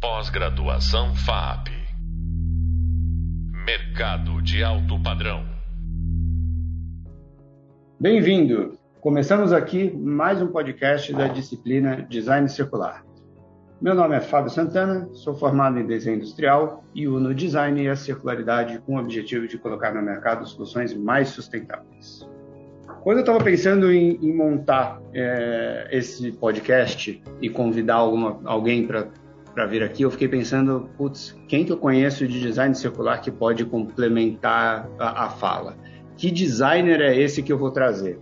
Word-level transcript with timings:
Pós-graduação 0.00 1.12
FAP. 1.12 1.70
Mercado 3.66 4.40
de 4.40 4.62
alto 4.62 5.02
padrão. 5.02 5.44
Bem-vindo! 7.98 8.78
Começamos 9.00 9.52
aqui 9.52 9.90
mais 9.90 10.40
um 10.40 10.46
podcast 10.46 11.12
da 11.12 11.26
disciplina 11.26 12.06
Design 12.08 12.48
Circular. 12.48 13.04
Meu 13.80 13.92
nome 13.92 14.14
é 14.14 14.20
Fábio 14.20 14.50
Santana, 14.50 15.08
sou 15.14 15.34
formado 15.34 15.80
em 15.80 15.86
desenho 15.86 16.18
industrial 16.18 16.84
e 16.94 17.08
uno 17.08 17.34
design 17.34 17.82
e 17.82 17.88
a 17.88 17.96
circularidade 17.96 18.78
com 18.78 18.94
o 18.94 19.00
objetivo 19.00 19.48
de 19.48 19.58
colocar 19.58 19.92
no 19.92 20.00
mercado 20.00 20.46
soluções 20.46 20.94
mais 20.94 21.30
sustentáveis. 21.30 22.24
Quando 23.02 23.18
eu 23.18 23.22
estava 23.22 23.42
pensando 23.42 23.90
em, 23.90 24.16
em 24.22 24.32
montar 24.32 25.00
é, 25.12 25.88
esse 25.90 26.30
podcast 26.30 27.20
e 27.42 27.50
convidar 27.50 27.96
alguma, 27.96 28.40
alguém 28.44 28.86
para 28.86 29.08
vir 29.66 29.82
aqui, 29.82 30.02
eu 30.02 30.10
fiquei 30.10 30.28
pensando, 30.28 30.88
putz, 30.96 31.36
quem 31.48 31.64
que 31.64 31.72
eu 31.72 31.76
conheço 31.76 32.26
de 32.26 32.40
design 32.40 32.74
circular 32.74 33.18
que 33.18 33.30
pode 33.30 33.64
complementar 33.64 34.88
a, 34.98 35.26
a 35.26 35.30
fala? 35.30 35.76
Que 36.16 36.30
designer 36.30 37.00
é 37.00 37.16
esse 37.16 37.42
que 37.42 37.52
eu 37.52 37.58
vou 37.58 37.70
trazer? 37.70 38.18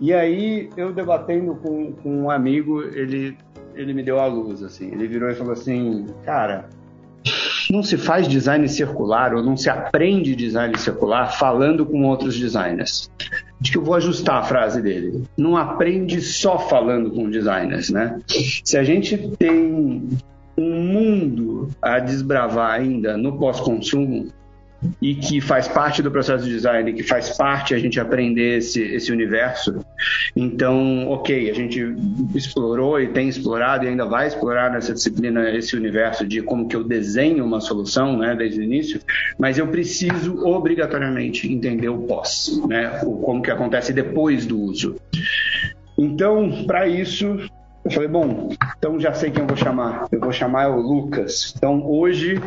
E 0.00 0.12
aí, 0.12 0.68
eu 0.76 0.92
debatendo 0.92 1.54
com, 1.56 1.92
com 1.92 2.22
um 2.22 2.30
amigo, 2.30 2.82
ele 2.82 3.36
ele 3.74 3.94
me 3.94 4.02
deu 4.02 4.20
a 4.20 4.26
luz, 4.26 4.62
assim. 4.62 4.90
Ele 4.92 5.06
virou 5.06 5.30
e 5.30 5.34
falou 5.34 5.52
assim, 5.52 6.06
cara, 6.24 6.68
não 7.70 7.82
se 7.82 7.96
faz 7.96 8.28
design 8.28 8.68
circular 8.68 9.34
ou 9.34 9.42
não 9.42 9.56
se 9.56 9.70
aprende 9.70 10.36
design 10.36 10.76
circular 10.78 11.32
falando 11.38 11.86
com 11.86 12.04
outros 12.04 12.38
designers. 12.38 13.10
Acho 13.60 13.72
que 13.72 13.78
eu 13.78 13.84
vou 13.84 13.94
ajustar 13.94 14.40
a 14.40 14.42
frase 14.42 14.82
dele. 14.82 15.24
Não 15.36 15.56
aprende 15.56 16.20
só 16.20 16.58
falando 16.58 17.10
com 17.10 17.30
designers, 17.30 17.90
né? 17.90 18.20
Se 18.64 18.76
a 18.76 18.84
gente 18.84 19.16
tem 19.38 20.08
um 20.56 20.80
mundo 20.80 21.70
a 21.80 21.98
desbravar 21.98 22.72
ainda 22.72 23.16
no 23.16 23.38
pós-consumo, 23.38 24.30
e 25.00 25.14
que 25.14 25.40
faz 25.40 25.68
parte 25.68 26.02
do 26.02 26.10
processo 26.10 26.44
de 26.44 26.50
design, 26.50 26.92
que 26.92 27.02
faz 27.02 27.36
parte 27.36 27.74
a 27.74 27.78
gente 27.78 28.00
aprender 28.00 28.58
esse, 28.58 28.82
esse 28.82 29.12
universo. 29.12 29.84
Então, 30.34 31.08
ok, 31.08 31.50
a 31.50 31.54
gente 31.54 31.94
explorou 32.34 33.00
e 33.00 33.08
tem 33.08 33.28
explorado 33.28 33.84
e 33.84 33.88
ainda 33.88 34.04
vai 34.04 34.26
explorar 34.26 34.72
nessa 34.72 34.92
disciplina 34.92 35.48
esse 35.50 35.76
universo 35.76 36.26
de 36.26 36.42
como 36.42 36.68
que 36.68 36.76
eu 36.76 36.84
desenho 36.84 37.44
uma 37.44 37.60
solução, 37.60 38.18
né, 38.18 38.34
desde 38.34 38.60
o 38.60 38.62
início, 38.62 39.00
mas 39.38 39.58
eu 39.58 39.68
preciso 39.68 40.44
obrigatoriamente 40.44 41.50
entender 41.50 41.88
o 41.88 41.98
pós, 41.98 42.60
né, 42.68 43.00
o, 43.04 43.16
como 43.18 43.42
que 43.42 43.50
acontece 43.50 43.92
depois 43.92 44.46
do 44.46 44.60
uso. 44.60 44.96
Então, 45.96 46.64
para 46.66 46.88
isso, 46.88 47.38
eu 47.84 47.90
falei, 47.90 48.08
bom, 48.08 48.50
então 48.76 48.98
já 48.98 49.12
sei 49.12 49.30
quem 49.30 49.42
eu 49.42 49.46
vou 49.46 49.56
chamar. 49.56 50.06
Eu 50.10 50.20
vou 50.20 50.32
chamar 50.32 50.68
o 50.70 50.80
Lucas. 50.80 51.54
Então, 51.56 51.82
hoje 51.84 52.40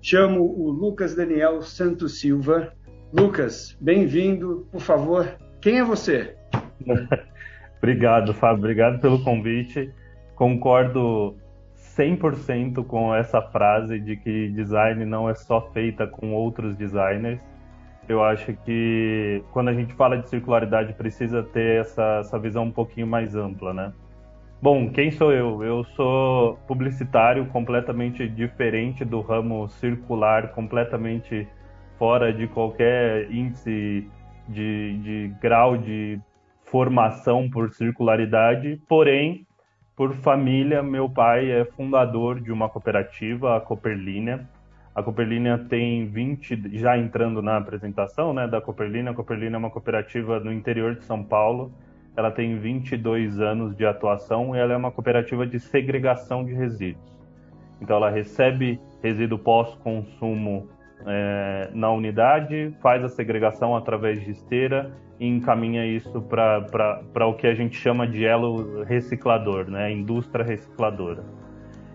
Chamo 0.00 0.42
o 0.42 0.70
Lucas 0.70 1.14
Daniel 1.14 1.60
Santos 1.60 2.20
Silva. 2.20 2.72
Lucas, 3.12 3.76
bem-vindo. 3.80 4.66
Por 4.72 4.80
favor, 4.80 5.36
quem 5.60 5.78
é 5.78 5.84
você? 5.84 6.34
Obrigado, 7.78 8.32
Fábio. 8.32 8.58
Obrigado 8.58 9.00
pelo 9.00 9.22
convite. 9.22 9.92
Concordo 10.34 11.36
100% 11.76 12.84
com 12.86 13.14
essa 13.14 13.42
frase 13.42 14.00
de 14.00 14.16
que 14.16 14.48
design 14.50 15.04
não 15.04 15.28
é 15.28 15.34
só 15.34 15.60
feita 15.72 16.06
com 16.06 16.32
outros 16.32 16.76
designers. 16.76 17.40
Eu 18.08 18.24
acho 18.24 18.54
que 18.64 19.42
quando 19.52 19.68
a 19.68 19.74
gente 19.74 19.92
fala 19.92 20.16
de 20.16 20.28
circularidade 20.28 20.94
precisa 20.94 21.42
ter 21.42 21.80
essa, 21.80 22.20
essa 22.20 22.38
visão 22.38 22.64
um 22.64 22.70
pouquinho 22.70 23.06
mais 23.06 23.34
ampla, 23.34 23.74
né? 23.74 23.92
Bom, 24.62 24.90
quem 24.90 25.10
sou 25.10 25.30
eu? 25.30 25.62
Eu 25.62 25.84
sou 25.84 26.56
publicitário 26.66 27.46
completamente 27.46 28.26
diferente 28.26 29.04
do 29.04 29.20
ramo 29.20 29.68
circular, 29.68 30.52
completamente 30.52 31.46
fora 31.98 32.32
de 32.32 32.48
qualquer 32.48 33.30
índice 33.30 34.08
de, 34.48 34.98
de 34.98 35.34
grau 35.40 35.76
de 35.76 36.18
formação 36.64 37.48
por 37.48 37.70
circularidade, 37.72 38.80
porém, 38.88 39.46
por 39.94 40.14
família, 40.14 40.82
meu 40.82 41.08
pai 41.08 41.50
é 41.50 41.64
fundador 41.64 42.40
de 42.40 42.52
uma 42.52 42.68
cooperativa, 42.68 43.56
a 43.56 43.60
Cooperlínea. 43.60 44.48
A 44.98 45.02
Cooperlínea 45.04 45.56
tem 45.56 46.06
20, 46.06 46.76
já 46.76 46.98
entrando 46.98 47.40
na 47.40 47.56
apresentação 47.56 48.34
né, 48.34 48.48
da 48.48 48.60
Cooperlínea, 48.60 49.12
a 49.12 49.14
Cooperlínea 49.14 49.54
é 49.54 49.58
uma 49.58 49.70
cooperativa 49.70 50.40
no 50.40 50.52
interior 50.52 50.96
de 50.96 51.04
São 51.04 51.22
Paulo, 51.22 51.72
ela 52.16 52.32
tem 52.32 52.58
22 52.58 53.38
anos 53.38 53.76
de 53.76 53.86
atuação 53.86 54.56
e 54.56 54.58
ela 54.58 54.72
é 54.72 54.76
uma 54.76 54.90
cooperativa 54.90 55.46
de 55.46 55.60
segregação 55.60 56.44
de 56.44 56.52
resíduos. 56.52 57.16
Então 57.80 57.96
ela 57.96 58.10
recebe 58.10 58.80
resíduo 59.00 59.38
pós-consumo 59.38 60.68
é, 61.06 61.70
na 61.72 61.92
unidade, 61.92 62.74
faz 62.82 63.04
a 63.04 63.08
segregação 63.08 63.76
através 63.76 64.20
de 64.24 64.32
esteira 64.32 64.90
e 65.20 65.28
encaminha 65.28 65.86
isso 65.86 66.20
para 66.22 67.24
o 67.24 67.34
que 67.34 67.46
a 67.46 67.54
gente 67.54 67.76
chama 67.76 68.04
de 68.04 68.24
elo 68.24 68.82
reciclador, 68.82 69.70
né? 69.70 69.92
indústria 69.92 70.44
recicladora. 70.44 71.22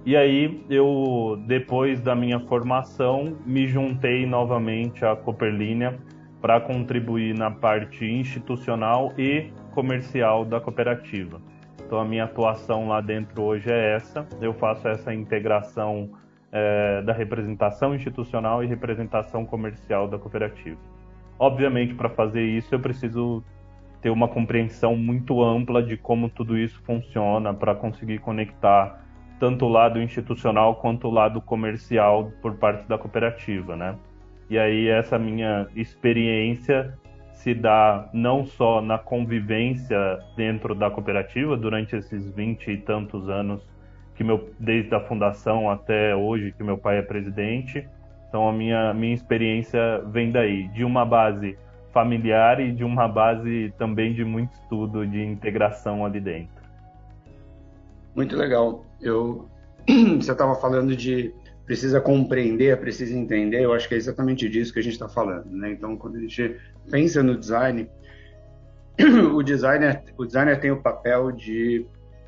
E 0.05 0.17
aí 0.17 0.65
eu, 0.69 1.41
depois 1.47 2.01
da 2.01 2.13
minha 2.13 2.39
formação, 2.41 3.37
me 3.45 3.67
juntei 3.67 4.25
novamente 4.25 5.05
à 5.05 5.15
Cooperlínea 5.15 5.97
para 6.41 6.59
contribuir 6.59 7.33
na 7.33 7.49
parte 7.49 8.05
institucional 8.05 9.13
e 9.17 9.49
comercial 9.71 10.43
da 10.43 10.59
cooperativa. 10.59 11.41
Então 11.85 12.01
a 12.01 12.05
minha 12.05 12.25
atuação 12.25 12.89
lá 12.89 12.99
dentro 12.99 13.41
hoje 13.41 13.71
é 13.71 13.95
essa. 13.95 14.27
Eu 14.41 14.53
faço 14.53 14.89
essa 14.89 15.13
integração 15.13 16.09
é, 16.51 17.01
da 17.01 17.13
representação 17.13 17.95
institucional 17.95 18.61
e 18.61 18.67
representação 18.67 19.45
comercial 19.45 20.07
da 20.07 20.19
cooperativa. 20.19 20.79
Obviamente, 21.39 21.93
para 21.93 22.09
fazer 22.09 22.43
isso, 22.43 22.75
eu 22.75 22.79
preciso 22.79 23.41
ter 24.01 24.09
uma 24.09 24.27
compreensão 24.27 24.97
muito 24.97 25.41
ampla 25.41 25.81
de 25.81 25.95
como 25.95 26.29
tudo 26.29 26.57
isso 26.57 26.81
funciona 26.83 27.53
para 27.53 27.73
conseguir 27.73 28.19
conectar 28.19 29.02
tanto 29.39 29.65
o 29.65 29.69
lado 29.69 30.01
institucional 30.01 30.75
quanto 30.75 31.07
o 31.07 31.11
lado 31.11 31.41
comercial 31.41 32.31
por 32.41 32.55
parte 32.55 32.87
da 32.87 32.97
cooperativa, 32.97 33.75
né? 33.75 33.95
E 34.49 34.57
aí 34.57 34.87
essa 34.87 35.17
minha 35.17 35.67
experiência 35.75 36.97
se 37.31 37.53
dá 37.53 38.09
não 38.13 38.45
só 38.45 38.81
na 38.81 38.97
convivência 38.97 40.19
dentro 40.35 40.73
da 40.73 40.89
cooperativa 40.89 41.57
durante 41.57 41.95
esses 41.95 42.29
vinte 42.29 42.71
e 42.71 42.77
tantos 42.77 43.27
anos 43.27 43.61
que 44.15 44.23
meu 44.23 44.49
desde 44.59 44.93
a 44.95 44.99
fundação 45.01 45.69
até 45.69 46.15
hoje 46.15 46.53
que 46.55 46.63
meu 46.63 46.77
pai 46.77 46.99
é 46.99 47.01
presidente. 47.01 47.87
Então 48.29 48.47
a 48.47 48.53
minha 48.53 48.93
minha 48.93 49.13
experiência 49.13 50.01
vem 50.07 50.31
daí, 50.31 50.67
de 50.69 50.83
uma 50.83 51.05
base 51.05 51.57
familiar 51.91 52.59
e 52.59 52.71
de 52.71 52.83
uma 52.83 53.07
base 53.07 53.73
também 53.77 54.13
de 54.13 54.23
muito 54.23 54.53
estudo 54.53 55.05
de 55.05 55.23
integração 55.23 56.05
ali 56.05 56.19
dentro. 56.19 56.63
Muito 58.15 58.35
legal. 58.35 58.85
Eu 59.03 59.49
você 59.87 60.31
estava 60.31 60.55
falando 60.55 60.95
de 60.95 61.33
precisa 61.65 62.01
compreender, 62.01 62.77
precisa 62.79 63.17
entender. 63.17 63.61
Eu 63.61 63.73
acho 63.73 63.87
que 63.87 63.95
é 63.95 63.97
exatamente 63.97 64.49
disso 64.49 64.73
que 64.73 64.79
a 64.79 64.83
gente 64.83 64.93
está 64.93 65.07
falando, 65.07 65.49
né? 65.51 65.71
Então 65.71 65.95
quando 65.95 66.17
a 66.17 66.19
gente 66.19 66.57
pensa 66.91 67.23
no 67.23 67.37
design, 67.37 67.89
o 69.33 69.41
designer, 69.41 70.03
o 70.17 70.25
designer 70.25 70.59
tem 70.59 70.71
o 70.71 70.81
papel 70.81 71.31
de 71.31 71.85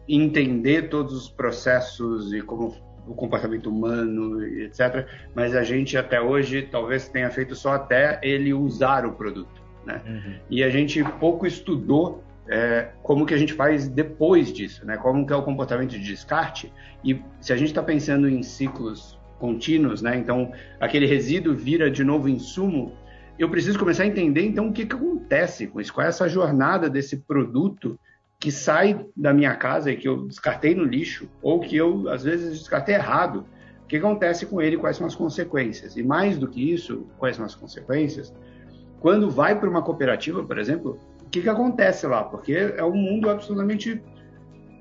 entender 0.07 0.89
todos 0.89 1.13
os 1.13 1.29
processos 1.29 2.33
e 2.33 2.41
como 2.41 2.75
o 3.07 3.13
comportamento 3.13 3.69
humano, 3.69 4.43
etc. 4.43 5.07
Mas 5.35 5.55
a 5.55 5.63
gente 5.63 5.97
até 5.97 6.19
hoje 6.19 6.63
talvez 6.63 7.07
tenha 7.07 7.29
feito 7.29 7.55
só 7.55 7.73
até 7.73 8.19
ele 8.23 8.53
usar 8.53 9.05
o 9.05 9.13
produto, 9.13 9.61
né? 9.85 10.01
Uhum. 10.07 10.35
E 10.49 10.63
a 10.63 10.69
gente 10.69 11.03
pouco 11.19 11.45
estudou 11.45 12.23
é, 12.47 12.89
como 13.01 13.25
que 13.25 13.33
a 13.33 13.37
gente 13.37 13.53
faz 13.53 13.87
depois 13.87 14.51
disso, 14.51 14.85
né? 14.85 14.97
Como 14.97 15.25
que 15.25 15.33
é 15.33 15.35
o 15.35 15.43
comportamento 15.43 15.91
de 15.91 15.99
descarte 15.99 16.71
e 17.03 17.21
se 17.41 17.51
a 17.51 17.57
gente 17.57 17.69
está 17.69 17.81
pensando 17.81 18.29
em 18.29 18.43
ciclos 18.43 19.17
contínuos, 19.39 20.01
né? 20.01 20.15
Então 20.17 20.51
aquele 20.79 21.05
resíduo 21.05 21.55
vira 21.55 21.89
de 21.89 22.03
novo 22.03 22.29
insumo 22.29 22.93
eu 23.37 23.49
preciso 23.49 23.77
começar 23.77 24.03
a 24.03 24.07
entender 24.07 24.45
então 24.45 24.69
o 24.69 24.73
que, 24.73 24.85
que 24.85 24.95
acontece 24.95 25.67
com 25.67 25.81
isso, 25.81 25.93
qual 25.93 26.05
é 26.05 26.09
essa 26.09 26.27
jornada 26.27 26.89
desse 26.89 27.17
produto 27.17 27.99
que 28.39 28.51
sai 28.51 29.05
da 29.15 29.33
minha 29.33 29.55
casa 29.55 29.91
e 29.91 29.97
que 29.97 30.07
eu 30.07 30.25
descartei 30.27 30.73
no 30.73 30.83
lixo, 30.83 31.29
ou 31.41 31.59
que 31.59 31.75
eu 31.75 32.09
às 32.09 32.23
vezes 32.23 32.59
descartei 32.59 32.95
errado. 32.95 33.45
O 33.83 33.87
que 33.87 33.97
acontece 33.97 34.45
com 34.45 34.61
ele, 34.61 34.77
quais 34.77 34.97
são 34.97 35.05
as 35.05 35.15
consequências? 35.15 35.95
E 35.95 36.03
mais 36.03 36.37
do 36.37 36.47
que 36.47 36.71
isso, 36.71 37.07
quais 37.17 37.35
são 37.35 37.45
as 37.45 37.55
consequências? 37.55 38.33
Quando 38.99 39.29
vai 39.29 39.59
para 39.59 39.69
uma 39.69 39.81
cooperativa, 39.81 40.43
por 40.43 40.57
exemplo, 40.57 40.97
que, 41.35 41.41
que 41.41 41.49
acontece 41.49 42.07
lá? 42.07 42.23
Porque 42.23 42.53
é 42.53 42.83
um 42.83 42.95
mundo 42.95 43.29
absolutamente 43.29 44.01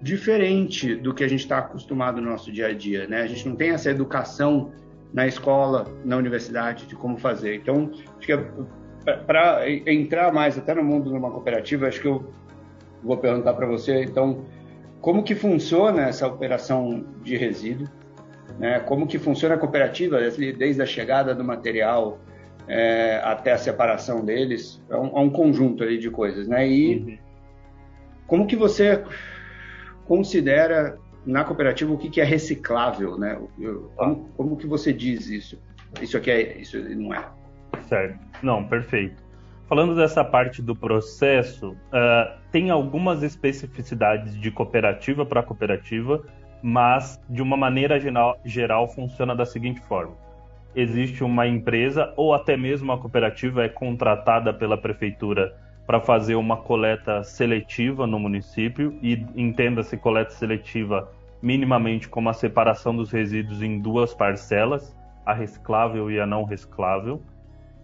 diferente 0.01 0.95
do 0.95 1.15
que 1.15 1.25
a 1.25 1.29
gente 1.29 1.41
está 1.41 1.59
acostumado 1.59 2.21
no 2.21 2.31
nosso 2.31 2.53
dia 2.53 2.69
a 2.69 2.73
dia, 2.73 3.07
né? 3.07 3.23
A 3.23 3.27
gente 3.27 3.49
não 3.49 3.57
tem 3.57 3.71
essa 3.71 3.91
educação 3.91 4.71
na 5.13 5.27
escola, 5.27 5.87
na 6.05 6.17
universidade, 6.17 6.87
de 6.87 6.95
como 6.95 7.17
fazer. 7.17 7.57
Então, 7.57 7.91
é, 9.07 9.13
para 9.13 9.69
entrar 9.69 10.33
mais 10.33 10.59
até 10.59 10.75
no 10.75 10.85
mundo 10.85 11.11
de 11.11 11.17
uma 11.17 11.31
cooperativa, 11.31 11.87
acho 11.87 12.01
que 12.01 12.09
eu 12.09 12.33
vou 13.03 13.17
perguntar 13.17 13.55
para 13.55 13.67
você, 13.67 14.03
então, 14.03 14.45
como 15.01 15.23
que 15.23 15.35
funciona 15.35 16.03
essa 16.03 16.27
operação 16.27 17.05
de 17.23 17.37
resíduo? 17.37 17.89
né? 18.59 18.81
como 18.81 19.07
que 19.07 19.19
funciona 19.19 19.55
a 19.55 19.59
cooperativa, 19.59 20.19
desde 20.57 20.83
a 20.83 20.87
chegada 20.87 21.35
do 21.35 21.45
material 21.45 22.19
é, 22.67 23.21
até 23.25 23.53
a 23.53 23.59
separação 23.59 24.25
deles, 24.25 24.83
é 24.91 24.97
um, 24.97 25.19
é 25.19 25.21
um, 25.21 25.31
conjunto 25.31 25.83
ali 25.83 25.99
de 25.99 26.11
coisas, 26.11 26.49
né? 26.49 26.67
E 26.67 26.97
uhum. 26.97 27.19
como 28.27 28.47
que 28.47 28.57
você 28.57 29.05
considera 30.07 30.99
na 31.27 31.45
cooperativa 31.45 31.93
o 31.93 31.99
que, 31.99 32.11
que 32.11 32.21
é 32.21 32.25
reciclável, 32.25 33.19
né? 33.19 33.41
Como, 33.97 34.29
como 34.37 34.57
que 34.57 34.67
você 34.67 34.93
diz 34.93 35.29
isso? 35.29 35.59
Isso 36.01 36.17
aqui 36.17 36.31
é, 36.31 36.59
isso 36.59 36.79
não 36.79 37.15
é. 37.15 37.25
Certo. 37.83 38.19
Não, 38.43 38.65
perfeito. 38.65 39.23
Falando 39.69 39.97
dessa 39.97 40.23
parte 40.23 40.61
do 40.61 40.77
processo, 40.77 41.71
uh, 41.71 42.39
tem 42.53 42.71
algumas 42.71 43.23
especificidades 43.23 44.39
de 44.39 44.51
cooperativa 44.51 45.25
para 45.25 45.43
cooperativa, 45.43 46.23
mas 46.63 47.21
de 47.29 47.41
uma 47.41 47.57
maneira 47.57 47.99
geral, 47.99 48.39
geral 48.45 48.89
funciona 48.89 49.35
da 49.35 49.47
seguinte 49.47 49.81
forma: 49.83 50.15
existe 50.75 51.23
uma 51.23 51.47
empresa 51.47 52.13
ou 52.17 52.35
até 52.35 52.57
mesmo 52.57 52.93
a 52.93 52.99
cooperativa 52.99 53.65
é 53.65 53.69
contratada 53.69 54.53
pela 54.53 54.77
prefeitura 54.77 55.55
para 55.87 56.01
fazer 56.01 56.35
uma 56.35 56.57
coleta 56.57 57.23
seletiva 57.23 58.07
no 58.07 58.19
município 58.19 58.99
e 59.03 59.25
entenda-se 59.37 59.97
coleta 59.97 60.31
seletiva 60.31 61.11
minimamente 61.43 62.09
como 62.09 62.31
a 62.31 62.33
separação 62.33 62.97
dos 62.97 63.11
resíduos 63.13 63.63
em 63.63 63.79
duas 63.79 64.15
parcelas, 64.15 64.97
a 65.27 65.35
reciclável 65.35 66.11
e 66.11 66.19
a 66.19 66.27
não 66.27 66.45
reciclável. 66.45 67.21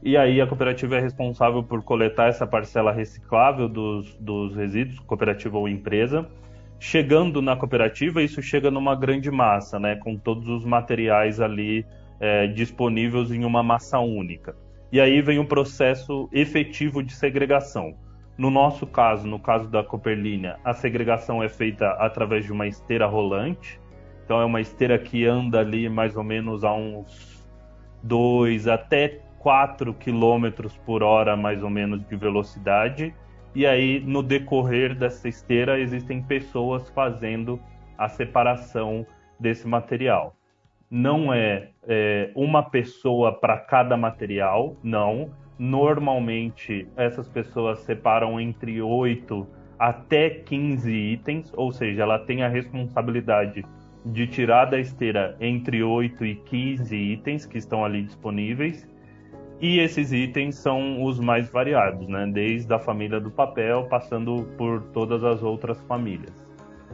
E 0.03 0.17
aí 0.17 0.41
a 0.41 0.47
cooperativa 0.47 0.97
é 0.97 1.01
responsável 1.01 1.63
por 1.63 1.83
coletar 1.83 2.29
essa 2.29 2.47
parcela 2.47 2.91
reciclável 2.91 3.69
dos, 3.69 4.17
dos 4.17 4.57
resíduos, 4.57 4.99
cooperativa 5.01 5.59
ou 5.59 5.69
empresa. 5.69 6.27
Chegando 6.79 7.43
na 7.43 7.55
cooperativa, 7.55 8.23
isso 8.23 8.41
chega 8.41 8.71
numa 8.71 8.95
grande 8.95 9.31
massa, 9.31 9.79
né, 9.79 9.97
com 9.97 10.17
todos 10.17 10.49
os 10.49 10.65
materiais 10.65 11.39
ali 11.39 11.85
é, 12.21 12.47
disponíveis 12.47 13.31
em 13.33 13.45
uma 13.45 13.63
massa 13.63 13.99
única. 13.99 14.55
E 14.93 15.01
aí 15.01 15.23
vem 15.23 15.39
um 15.39 15.47
processo 15.47 16.29
efetivo 16.33 17.03
de 17.03 17.13
segregação. 17.13 17.95
No 18.37 18.51
nosso 18.51 18.87
caso, 18.87 19.27
no 19.27 19.39
caso 19.39 19.69
da 19.69 19.83
Cooperlínea, 19.83 20.59
a 20.65 20.73
segregação 20.73 21.43
é 21.43 21.49
feita 21.49 21.91
através 21.93 22.45
de 22.45 22.53
uma 22.53 22.67
esteira 22.67 23.07
rolante. 23.07 23.81
Então 24.25 24.41
é 24.41 24.45
uma 24.45 24.61
esteira 24.61 24.99
que 24.99 25.27
anda 25.27 25.61
ali 25.61 25.89
mais 25.89 26.17
ou 26.17 26.25
menos 26.25 26.65
a 26.65 26.73
uns 26.73 27.49
2 28.03 28.69
até 28.69 29.21
4 29.41 29.95
km 29.95 30.69
por 30.85 31.03
hora, 31.03 31.37
mais 31.37 31.63
ou 31.63 31.71
menos, 31.71 32.07
de 32.07 32.17
velocidade. 32.17 33.15
E 33.55 33.67
aí, 33.67 34.01
no 34.01 34.23
decorrer 34.23 34.95
dessa 34.95 35.29
esteira, 35.29 35.81
existem 35.81 36.23
pessoas 36.23 36.89
fazendo 36.91 37.61
a 37.99 38.09
separação 38.09 39.05
desse 39.39 39.67
material. 39.67 40.37
Não 40.91 41.33
é, 41.33 41.69
é 41.87 42.31
uma 42.35 42.63
pessoa 42.63 43.33
para 43.33 43.57
cada 43.59 43.97
material, 43.97 44.77
não. 44.83 45.31
Normalmente, 45.59 46.89
essas 46.97 47.29
pessoas 47.29 47.81
separam 47.81 48.41
entre 48.41 48.81
8 48.83 49.47
até 49.79 50.31
15 50.31 50.91
itens, 50.91 51.53
ou 51.55 51.71
seja, 51.73 52.03
ela 52.03 52.19
tem 52.19 52.43
a 52.43 52.49
responsabilidade 52.49 53.65
de 54.05 54.27
tirar 54.27 54.65
da 54.65 54.79
esteira 54.79 55.37
entre 55.41 55.83
8 55.83 56.25
e 56.25 56.35
15 56.35 56.97
itens 56.97 57.47
que 57.47 57.59
estão 57.59 57.85
ali 57.85 58.03
disponíveis 58.03 58.89
e 59.61 59.79
esses 59.79 60.11
itens 60.11 60.57
são 60.57 61.05
os 61.05 61.21
mais 61.21 61.51
variados, 61.51 62.09
né? 62.09 62.27
Desde 62.33 62.73
a 62.73 62.79
família 62.79 63.21
do 63.21 63.31
papel, 63.31 63.87
passando 63.91 64.49
por 64.57 64.83
todas 64.95 65.23
as 65.23 65.43
outras 65.43 65.79
famílias. 65.83 66.33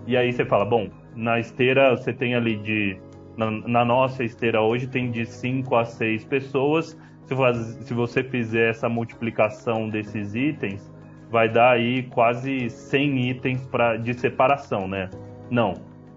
E 0.05 0.17
aí 0.17 0.33
você 0.33 0.45
fala, 0.45 0.65
bom, 0.65 0.89
na 1.15 1.39
esteira 1.39 1.97
você 1.97 2.13
tem 2.13 2.35
ali 2.35 2.57
de. 2.57 2.99
Na, 3.37 3.85
nossa 3.85 4.25
esteira 4.25 4.63
hoje 4.63 4.87
tem 4.87 5.11
de 5.11 5.27
5 5.27 5.75
a 5.77 5.85
6 5.85 6.25
pessoas. 6.25 6.99
Se, 7.25 7.35
faz, 7.35 7.57
se 7.57 7.93
você 7.93 8.23
fizer 8.23 8.71
essa 8.71 8.89
multiplicação 8.89 9.91
desses 9.91 10.35
itens, 10.35 10.91
vai 11.31 11.49
dar 11.49 11.73
aí 11.73 12.05
quase 12.05 12.71
100 12.71 13.31
itens 13.31 13.67
pra, 13.67 13.97
de 13.97 14.15
separação, 14.15 14.89
né? 14.89 15.11
Não. 15.51 15.75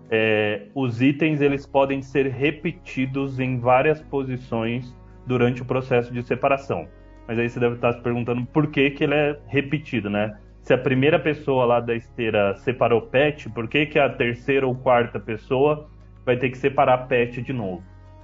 É, 0.10 0.68
os 0.74 1.02
itens 1.02 1.42
eles 1.42 1.66
podem 1.66 2.02
ser 2.02 2.28
repetidos 2.28 3.40
em 3.40 3.60
várias 3.60 4.02
posições 4.02 4.96
durante 5.28 5.62
o 5.62 5.66
processo 5.66 6.14
de 6.14 6.24
separação. 6.24 6.88
Mas 7.28 7.38
aí 7.38 7.50
você 7.50 7.60
deve 7.60 7.76
estar 7.76 7.94
se 7.94 8.02
perguntando 8.02 8.46
por 8.48 8.68
que, 8.68 8.90
que 8.92 9.04
ele 9.04 9.14
é 9.14 9.40
repetido, 9.46 10.10
né? 10.10 10.36
Se 10.62 10.74
a 10.74 10.78
primeira 10.78 11.20
pessoa 11.20 11.66
lá 11.66 11.80
da 11.80 11.96
esteira 11.96 12.56
separou 12.56 13.02
PET, 13.02 13.50
por 13.50 13.68
que, 13.68 13.86
que 13.86 14.00
a 14.00 14.10
terceira 14.10 14.68
ou 14.68 14.76
quarta 14.76 15.20
pessoa 15.20 15.90
vai 16.30 16.38
ter 16.38 16.52
que 16.52 16.58
separar 16.60 17.08
PET 17.08 17.42
de 17.42 17.52
novo? 17.52 17.82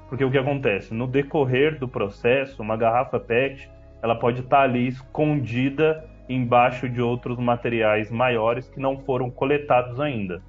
Porque 0.07 0.23
o 0.23 0.29
que 0.29 0.37
acontece? 0.37 0.93
No 0.93 1.07
decorrer 1.07 1.79
do 1.79 1.87
processo, 1.87 2.61
uma 2.61 2.77
garrafa 2.77 3.19
PET 3.19 3.67
ela 4.03 4.13
pode 4.13 4.41
estar 4.41 4.61
ali 4.61 4.87
escondida 4.87 6.07
embaixo 6.29 6.87
de 6.87 7.01
outros 7.01 7.39
materiais 7.39 8.11
maiores 8.11 8.69
que 8.69 8.79
não 8.79 8.99
foram 8.99 9.31
coletados 9.31 9.99
ainda. 9.99 10.43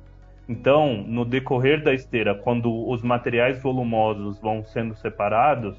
Então, 0.47 1.03
no 1.07 1.25
decorrer 1.25 1.83
da 1.83 1.95
esteira, 1.95 2.35
quando 2.35 2.87
os 2.91 3.03
materiais 3.03 3.63
volumosos 3.63 4.39
vão 4.39 4.63
sendo 4.63 4.95
separados, 4.95 5.75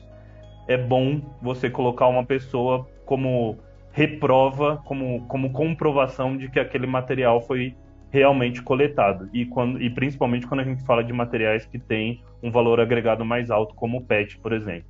é 0.67 0.77
bom 0.77 1.21
você 1.39 1.69
colocar 1.69 2.07
uma 2.07 2.25
pessoa 2.25 2.87
como 3.05 3.59
reprova, 3.91 4.81
como, 4.83 5.27
como 5.27 5.51
comprovação 5.51 6.35
de 6.35 6.49
que 6.49 6.59
aquele 6.59 6.87
material 6.87 7.39
foi 7.41 7.75
realmente 8.17 8.61
coletado. 8.61 9.29
E, 9.33 9.45
quando, 9.45 9.81
e 9.81 9.89
principalmente 9.89 10.47
quando 10.47 10.61
a 10.61 10.63
gente 10.63 10.83
fala 10.83 11.03
de 11.03 11.13
materiais 11.13 11.65
que 11.65 11.79
têm 11.79 12.21
um 12.41 12.51
valor 12.51 12.79
agregado 12.79 13.23
mais 13.23 13.49
alto, 13.49 13.75
como 13.75 13.97
o 13.97 14.01
PET, 14.01 14.37
por 14.39 14.53
exemplo. 14.53 14.89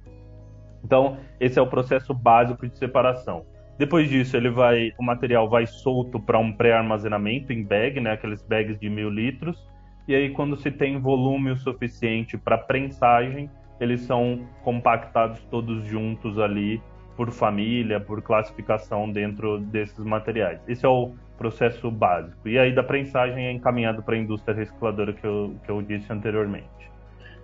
Então, 0.83 1.18
esse 1.39 1.59
é 1.59 1.62
o 1.62 1.68
processo 1.68 2.13
básico 2.13 2.68
de 2.68 2.77
separação. 2.77 3.45
Depois 3.77 4.09
disso, 4.09 4.35
ele 4.35 4.50
vai, 4.50 4.91
o 4.97 5.03
material 5.03 5.50
vai 5.50 5.68
solto 5.68 6.19
para 6.19 6.39
um 6.39 6.51
pré-armazenamento 6.51 7.53
em 7.53 7.63
bag, 7.63 8.00
né, 8.00 8.13
aqueles 8.13 8.41
bags 8.41 8.79
de 8.79 8.89
mil 8.89 9.09
litros. 9.09 9.68
E 10.07 10.15
aí, 10.15 10.29
quando 10.29 10.56
se 10.56 10.71
tem 10.71 11.00
volume 11.00 11.51
o 11.51 11.57
suficiente 11.57 12.38
para 12.38 12.57
prensagem, 12.57 13.50
eles 13.79 14.01
são 14.01 14.47
compactados 14.63 15.44
todos 15.51 15.83
juntos 15.85 16.39
ali 16.39 16.81
por 17.15 17.31
família, 17.31 18.00
por 18.00 18.21
classificação 18.21 19.12
dentro 19.12 19.59
desses 19.59 20.03
materiais. 20.03 20.59
Esse 20.68 20.85
é 20.85 20.89
o 20.89 21.13
processo 21.38 21.89
básico. 21.92 22.48
E 22.48 22.57
aí 22.57 22.74
da 22.74 22.84
prensagem 22.84 23.48
é 23.48 23.51
encaminhado 23.51 24.01
para 24.04 24.16
a 24.16 24.18
indústria 24.18 24.56
recicladora 24.56 25.13
que 25.13 25.25
eu, 25.25 25.56
que 25.63 25.72
eu 25.72 25.81
disse 25.81 26.12
anteriormente. 26.12 26.92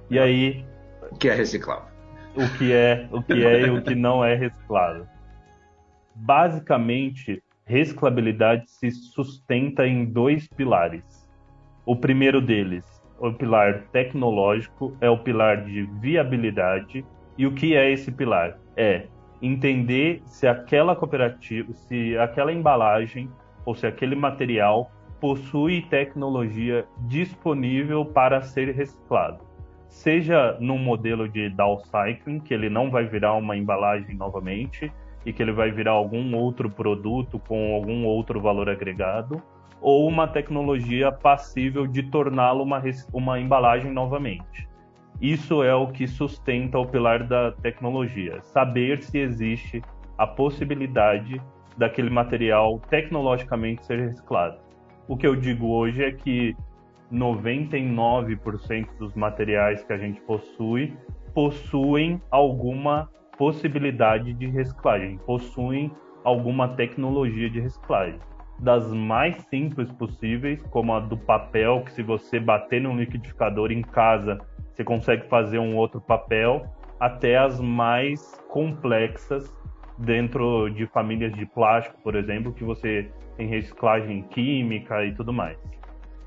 E 0.09 0.19
aí 0.19 0.65
o 1.11 1.15
que 1.15 1.29
é 1.29 1.35
reciclável? 1.35 1.93
O 2.35 2.57
que 2.57 2.73
é, 2.73 3.07
o 3.11 3.21
que 3.21 3.45
é 3.45 3.61
e 3.61 3.69
o 3.69 3.81
que 3.81 3.95
não 3.95 4.25
é 4.25 4.35
reciclável. 4.35 5.05
Basicamente, 6.15 7.41
reciclabilidade 7.65 8.69
se 8.69 8.89
sustenta 8.91 9.87
em 9.87 10.05
dois 10.05 10.47
pilares. 10.47 11.29
O 11.85 11.95
primeiro 11.95 12.41
deles 12.41 12.83
o 13.19 13.31
pilar 13.31 13.83
tecnológico, 13.91 14.95
é 14.99 15.09
o 15.09 15.17
pilar 15.17 15.63
de 15.63 15.83
viabilidade. 16.01 17.05
E 17.37 17.47
o 17.47 17.53
que 17.53 17.75
é 17.75 17.89
esse 17.89 18.11
pilar? 18.11 18.57
É 18.75 19.07
entender 19.41 20.21
se 20.25 20.45
aquela 20.45 20.95
cooperativa, 20.95 21.71
se 21.73 22.17
aquela 22.17 22.51
embalagem 22.51 23.29
ou 23.65 23.75
se 23.75 23.87
aquele 23.87 24.15
material 24.15 24.91
possui 25.19 25.81
tecnologia 25.83 26.85
disponível 27.07 28.03
para 28.03 28.41
ser 28.41 28.75
reciclado. 28.75 29.39
Seja 29.87 30.57
num 30.59 30.77
modelo 30.77 31.29
de 31.29 31.49
downcycling, 31.49 32.39
que 32.39 32.53
ele 32.53 32.69
não 32.69 32.89
vai 32.89 33.05
virar 33.05 33.33
uma 33.35 33.55
embalagem 33.55 34.15
novamente 34.15 34.91
e 35.25 35.31
que 35.31 35.41
ele 35.41 35.53
vai 35.53 35.71
virar 35.71 35.91
algum 35.91 36.35
outro 36.35 36.69
produto 36.69 37.39
com 37.39 37.73
algum 37.73 38.05
outro 38.05 38.41
valor 38.41 38.67
agregado, 38.67 39.41
ou 39.79 40.07
uma 40.07 40.27
tecnologia 40.27 41.11
passível 41.11 41.85
de 41.85 42.03
torná-lo 42.03 42.63
uma, 42.63 42.81
uma 43.13 43.39
embalagem 43.39 43.91
novamente. 43.91 44.67
Isso 45.21 45.63
é 45.63 45.73
o 45.73 45.87
que 45.87 46.07
sustenta 46.07 46.77
o 46.77 46.85
pilar 46.85 47.23
da 47.23 47.51
tecnologia, 47.51 48.41
saber 48.41 49.01
se 49.01 49.19
existe 49.19 49.81
a 50.17 50.27
possibilidade 50.27 51.41
daquele 51.77 52.09
material 52.09 52.79
tecnologicamente 52.89 53.85
ser 53.85 53.99
reciclado. 53.99 54.57
O 55.07 55.17
que 55.17 55.27
eu 55.27 55.35
digo 55.35 55.67
hoje 55.67 56.03
é 56.03 56.11
que 56.11 56.55
99% 57.11 58.87
dos 58.97 59.13
materiais 59.13 59.83
que 59.83 59.93
a 59.93 59.97
gente 59.97 60.21
possui 60.21 60.95
possuem 61.33 62.21
alguma 62.29 63.09
possibilidade 63.37 64.33
de 64.33 64.47
reciclagem, 64.47 65.17
possuem 65.25 65.91
alguma 66.23 66.69
tecnologia 66.69 67.49
de 67.49 67.59
reciclagem 67.59 68.19
das 68.59 68.87
mais 68.93 69.35
simples 69.49 69.91
possíveis, 69.91 70.61
como 70.69 70.93
a 70.93 70.99
do 70.99 71.17
papel, 71.17 71.81
que 71.83 71.91
se 71.91 72.03
você 72.03 72.39
bater 72.39 72.81
no 72.81 72.95
liquidificador 72.95 73.71
em 73.71 73.81
casa, 73.81 74.39
você 74.71 74.83
consegue 74.83 75.27
fazer 75.27 75.59
um 75.59 75.75
outro 75.75 75.99
papel, 75.99 76.65
até 76.99 77.37
as 77.37 77.59
mais 77.59 78.39
complexas 78.49 79.53
dentro 79.97 80.69
de 80.69 80.85
famílias 80.87 81.33
de 81.33 81.45
plástico, 81.45 81.97
por 82.03 82.15
exemplo, 82.15 82.53
que 82.53 82.63
você 82.63 83.09
tem 83.37 83.47
reciclagem 83.47 84.23
química 84.23 85.05
e 85.05 85.13
tudo 85.13 85.33
mais. 85.33 85.57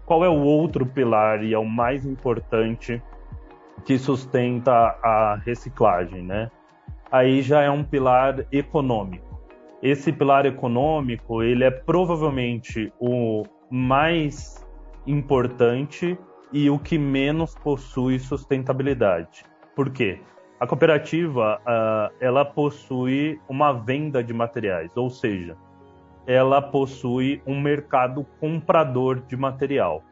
Qual 0.04 0.24
é 0.24 0.28
o 0.28 0.40
outro 0.40 0.86
pilar 0.86 1.42
e 1.42 1.52
é 1.52 1.58
o 1.58 1.64
mais 1.64 2.06
importante 2.06 3.02
que 3.84 3.98
sustenta 3.98 4.72
a 5.02 5.40
reciclagem, 5.44 6.22
né? 6.22 6.50
Aí 7.10 7.42
já 7.42 7.62
é 7.62 7.70
um 7.70 7.84
pilar 7.84 8.46
econômico. 8.50 9.40
Esse 9.82 10.12
pilar 10.12 10.46
econômico, 10.46 11.42
ele 11.42 11.64
é 11.64 11.70
provavelmente 11.70 12.92
o 12.98 13.44
mais 13.70 14.64
importante 15.06 16.18
e 16.52 16.70
o 16.70 16.78
que 16.78 16.98
menos 16.98 17.54
possui 17.54 18.18
sustentabilidade. 18.18 19.44
Por 19.74 19.90
quê? 19.90 20.20
A 20.58 20.66
cooperativa, 20.66 21.60
uh, 21.60 22.14
ela 22.18 22.44
possui 22.44 23.38
uma 23.46 23.72
venda 23.72 24.24
de 24.24 24.32
materiais, 24.32 24.90
ou 24.96 25.10
seja, 25.10 25.56
ela 26.26 26.62
possui 26.62 27.42
um 27.46 27.60
mercado 27.60 28.26
comprador 28.40 29.20
de 29.20 29.36
material. 29.36 30.02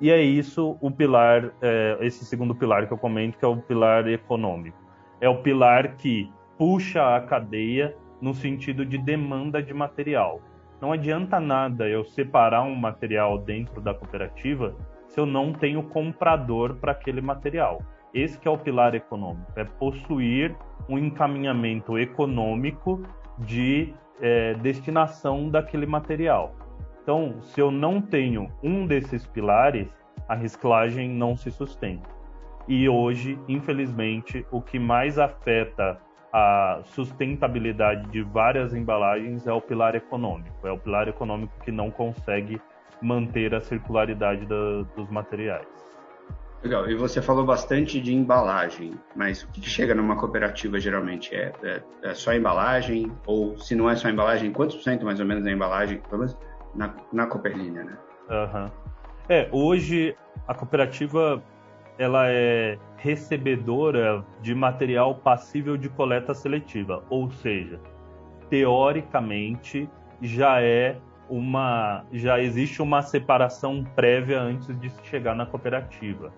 E 0.00 0.10
é 0.10 0.20
isso 0.20 0.76
o 0.80 0.90
pilar, 0.90 1.52
é, 1.62 1.96
esse 2.00 2.24
segundo 2.24 2.54
pilar 2.54 2.86
que 2.86 2.92
eu 2.92 2.98
comento, 2.98 3.38
que 3.38 3.44
é 3.44 3.48
o 3.48 3.56
pilar 3.56 4.06
econômico. 4.08 4.76
É 5.20 5.28
o 5.28 5.40
pilar 5.40 5.96
que 5.96 6.30
puxa 6.58 7.16
a 7.16 7.20
cadeia 7.20 7.96
no 8.20 8.34
sentido 8.34 8.84
de 8.84 8.98
demanda 8.98 9.62
de 9.62 9.72
material. 9.72 10.40
Não 10.80 10.92
adianta 10.92 11.40
nada 11.40 11.88
eu 11.88 12.04
separar 12.04 12.62
um 12.62 12.74
material 12.74 13.38
dentro 13.38 13.80
da 13.80 13.94
cooperativa 13.94 14.76
se 15.08 15.18
eu 15.18 15.26
não 15.26 15.52
tenho 15.52 15.82
comprador 15.84 16.74
para 16.76 16.92
aquele 16.92 17.20
material. 17.20 17.80
Esse 18.14 18.38
é 18.46 18.50
o 18.50 18.56
pilar 18.56 18.94
econômico, 18.94 19.50
é 19.56 19.64
possuir 19.64 20.54
um 20.88 20.96
encaminhamento 20.96 21.98
econômico 21.98 23.02
de 23.40 23.92
é, 24.20 24.54
destinação 24.54 25.48
daquele 25.48 25.84
material. 25.84 26.54
Então, 27.02 27.42
se 27.42 27.60
eu 27.60 27.72
não 27.72 28.00
tenho 28.00 28.48
um 28.62 28.86
desses 28.86 29.26
pilares, 29.26 29.88
a 30.28 30.34
reciclagem 30.36 31.08
não 31.08 31.36
se 31.36 31.50
sustenta. 31.50 32.08
E 32.68 32.88
hoje, 32.88 33.38
infelizmente, 33.48 34.46
o 34.50 34.62
que 34.62 34.78
mais 34.78 35.18
afeta 35.18 36.00
a 36.32 36.80
sustentabilidade 36.84 38.08
de 38.10 38.22
várias 38.22 38.74
embalagens 38.74 39.46
é 39.46 39.52
o 39.52 39.60
pilar 39.60 39.94
econômico. 39.94 40.66
É 40.66 40.72
o 40.72 40.78
pilar 40.78 41.08
econômico 41.08 41.52
que 41.64 41.70
não 41.70 41.90
consegue 41.90 42.60
manter 43.02 43.54
a 43.54 43.60
circularidade 43.60 44.46
da, 44.46 44.82
dos 44.96 45.10
materiais. 45.10 45.83
Legal. 46.64 46.88
E 46.88 46.94
você 46.94 47.20
falou 47.20 47.44
bastante 47.44 48.00
de 48.00 48.14
embalagem, 48.14 48.94
mas 49.14 49.42
o 49.42 49.48
que 49.48 49.60
chega 49.68 49.94
numa 49.94 50.16
cooperativa 50.16 50.80
geralmente 50.80 51.34
é, 51.34 51.52
é, 51.62 51.82
é 52.02 52.14
só 52.14 52.32
embalagem? 52.32 53.12
Ou 53.26 53.58
se 53.58 53.74
não 53.74 53.90
é 53.90 53.94
só 53.94 54.08
embalagem, 54.08 54.50
quantos 54.50 54.76
por 54.76 54.82
cento 54.82 55.04
mais 55.04 55.20
ou 55.20 55.26
menos 55.26 55.44
da 55.44 55.52
embalagem, 55.52 55.98
pelo 56.08 56.20
menos 56.20 56.38
na, 56.74 56.94
na 57.12 57.26
né? 57.26 57.98
Uhum. 58.30 58.70
É, 59.28 59.46
hoje 59.52 60.16
a 60.48 60.54
cooperativa 60.54 61.42
ela 61.98 62.28
é 62.28 62.78
recebedora 62.96 64.24
de 64.40 64.54
material 64.54 65.16
passível 65.16 65.76
de 65.76 65.90
coleta 65.90 66.32
seletiva, 66.32 67.04
ou 67.10 67.30
seja, 67.30 67.78
teoricamente 68.48 69.86
já 70.22 70.62
é 70.62 70.96
uma 71.28 72.06
já 72.10 72.40
existe 72.40 72.80
uma 72.80 73.02
separação 73.02 73.84
prévia 73.94 74.40
antes 74.40 74.66
de 74.80 74.90
chegar 75.04 75.34
na 75.34 75.44
cooperativa. 75.44 76.32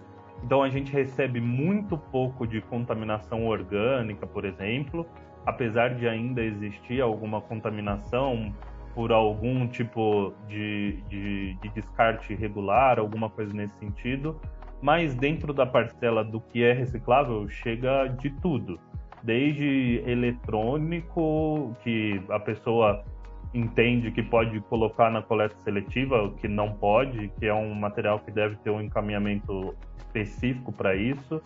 Então 0.45 0.63
a 0.63 0.69
gente 0.69 0.93
recebe 0.93 1.41
muito 1.41 1.97
pouco 1.97 2.47
de 2.47 2.61
contaminação 2.61 3.47
orgânica, 3.47 4.27
por 4.27 4.45
exemplo, 4.45 5.07
apesar 5.45 5.95
de 5.95 6.09
ainda 6.09 6.43
existir 6.43 7.01
alguma 7.01 7.41
contaminação 7.41 8.55
por 8.95 9.13
algum 9.13 9.67
tipo 9.69 10.33
de, 10.49 11.03
de, 11.09 11.55
de 11.63 11.69
descarte 11.71 12.33
irregular, 12.33 12.99
alguma 12.99 13.29
coisa 13.29 13.53
nesse 13.53 13.77
sentido, 13.79 14.41
mas 14.81 15.15
dentro 15.15 15.53
da 15.53 15.67
parcela 15.67 16.25
do 16.25 16.41
que 16.41 16.63
é 16.63 16.73
reciclável 16.73 17.49
chega 17.49 18.07
de 18.07 18.31
tudo, 18.31 18.81
desde 19.23 20.03
eletrônico, 20.07 21.77
que 21.83 22.23
a 22.31 22.39
pessoa 22.39 23.05
entende 23.53 24.11
que 24.11 24.23
pode 24.23 24.61
colocar 24.63 25.11
na 25.11 25.23
coleta 25.23 25.57
seletiva, 25.65 26.33
que 26.41 26.49
não 26.49 26.73
pode, 26.73 27.29
que 27.39 27.47
é 27.47 27.55
um 27.55 27.75
material 27.75 28.21
que 28.21 28.31
deve 28.31 28.57
ter 28.57 28.71
um 28.71 28.81
encaminhamento 28.81 29.75
específico 30.17 30.73
para 30.73 30.95
isso. 30.95 31.37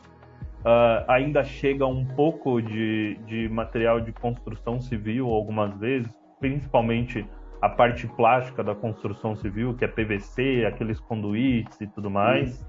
Uh, 0.61 1.05
ainda 1.09 1.43
chega 1.43 1.87
um 1.87 2.05
pouco 2.05 2.61
de, 2.61 3.19
de 3.27 3.49
material 3.49 4.01
de 4.01 4.13
construção 4.13 4.81
civil 4.81 5.29
algumas 5.29 5.75
vezes, 5.79 6.13
principalmente 6.39 7.27
a 7.63 7.69
parte 7.69 8.07
plástica 8.07 8.63
da 8.63 8.75
construção 8.75 9.35
civil, 9.37 9.75
que 9.75 9.85
é 9.85 9.89
PVC, 9.89 10.65
aqueles 10.67 11.01
conduítes 11.01 11.81
e 11.81 11.87
tudo 11.87 12.11
mais. 12.11 12.61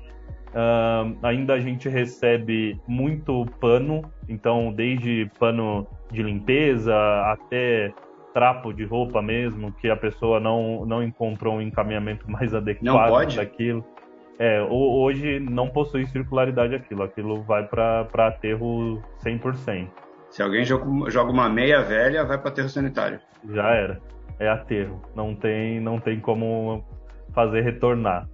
Uh, 0.51 1.17
ainda 1.21 1.53
a 1.53 1.59
gente 1.59 1.87
recebe 1.87 2.79
muito 2.87 3.45
pano, 3.59 4.01
então 4.27 4.71
desde 4.73 5.29
pano 5.39 5.87
de 6.11 6.23
limpeza 6.23 6.93
até 7.25 7.93
trapo 8.33 8.73
de 8.73 8.85
roupa 8.85 9.21
mesmo, 9.21 9.71
que 9.73 9.89
a 9.89 9.97
pessoa 9.97 10.39
não, 10.39 10.85
não 10.85 11.03
encontrou 11.03 11.55
um 11.55 11.61
encaminhamento 11.61 12.29
mais 12.29 12.53
adequado 12.55 13.35
daquilo. 13.35 13.85
É, 14.39 14.61
hoje 14.61 15.39
não 15.39 15.69
possui 15.69 16.05
circularidade 16.07 16.73
aquilo, 16.73 17.03
aquilo 17.03 17.41
vai 17.43 17.67
para 17.67 18.07
aterro 18.27 19.01
100%. 19.23 19.87
Se 20.29 20.41
alguém 20.41 20.63
joga, 20.63 21.29
uma 21.29 21.49
meia 21.49 21.81
velha, 21.81 22.23
vai 22.23 22.37
para 22.37 22.49
aterro 22.49 22.69
sanitário. 22.69 23.19
Já 23.49 23.69
era, 23.69 24.01
é 24.39 24.47
aterro, 24.47 25.01
não 25.13 25.35
tem, 25.35 25.79
não 25.79 25.99
tem 25.99 26.19
como 26.19 26.83
fazer 27.33 27.61
retornar. 27.61 28.27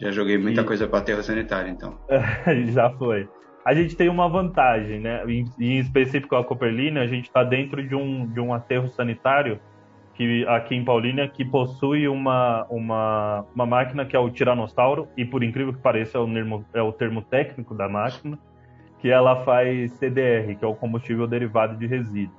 Já 0.00 0.10
joguei 0.10 0.36
muita 0.38 0.60
e... 0.60 0.64
coisa 0.64 0.86
para 0.86 0.98
aterro 0.98 1.22
sanitário, 1.22 1.70
então. 1.70 1.98
Já 2.72 2.90
foi. 2.90 3.28
A 3.64 3.74
gente 3.74 3.96
tem 3.96 4.08
uma 4.08 4.28
vantagem, 4.28 5.00
né? 5.00 5.22
Em, 5.26 5.44
em 5.60 5.78
específico 5.78 6.34
a 6.36 6.44
Cooperlina, 6.44 7.02
a 7.02 7.06
gente 7.06 7.26
está 7.26 7.44
dentro 7.44 7.86
de 7.86 7.94
um, 7.94 8.26
de 8.26 8.40
um 8.40 8.54
aterro 8.54 8.88
sanitário 8.88 9.60
que 10.18 10.44
aqui 10.48 10.74
em 10.74 10.84
Paulínia 10.84 11.28
que 11.28 11.44
possui 11.44 12.08
uma, 12.08 12.66
uma, 12.68 13.46
uma 13.54 13.64
máquina 13.64 14.04
que 14.04 14.16
é 14.16 14.18
o 14.18 14.28
Tiranossauro, 14.28 15.06
e 15.16 15.24
por 15.24 15.44
incrível 15.44 15.72
que 15.72 15.78
pareça 15.78 16.18
é 16.18 16.20
o, 16.20 16.64
é 16.74 16.82
o 16.82 16.92
termo 16.92 17.22
técnico 17.22 17.72
da 17.72 17.88
máquina, 17.88 18.36
que 18.98 19.08
ela 19.08 19.44
faz 19.44 19.92
CDR, 19.92 20.56
que 20.56 20.64
é 20.64 20.66
o 20.66 20.74
combustível 20.74 21.28
derivado 21.28 21.76
de 21.76 21.86
resíduo. 21.86 22.34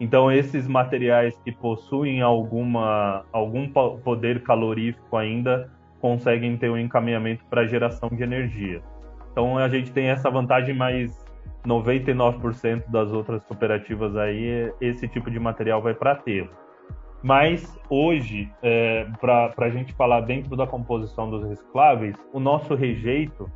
Então 0.00 0.32
esses 0.32 0.66
materiais 0.66 1.38
que 1.44 1.52
possuem 1.52 2.22
alguma, 2.22 3.26
algum 3.30 3.68
poder 3.68 4.42
calorífico 4.42 5.14
ainda 5.14 5.70
conseguem 6.00 6.56
ter 6.56 6.70
um 6.70 6.78
encaminhamento 6.78 7.44
para 7.50 7.66
geração 7.66 8.08
de 8.08 8.22
energia. 8.22 8.80
Então 9.32 9.58
a 9.58 9.68
gente 9.68 9.92
tem 9.92 10.06
essa 10.06 10.30
vantagem, 10.30 10.74
mas 10.74 11.26
99% 11.66 12.84
das 12.88 13.12
outras 13.12 13.44
cooperativas 13.44 14.16
aí, 14.16 14.72
esse 14.80 15.06
tipo 15.06 15.30
de 15.30 15.38
material 15.38 15.82
vai 15.82 15.92
para 15.92 16.12
aterro. 16.12 16.67
Mas 17.22 17.76
hoje, 17.90 18.50
é, 18.62 19.06
para 19.20 19.52
a 19.58 19.70
gente 19.70 19.92
falar 19.94 20.20
dentro 20.20 20.56
da 20.56 20.66
composição 20.66 21.28
dos 21.28 21.44
recicláveis, 21.44 22.16
o 22.32 22.38
nosso 22.38 22.74
rejeito, 22.74 23.50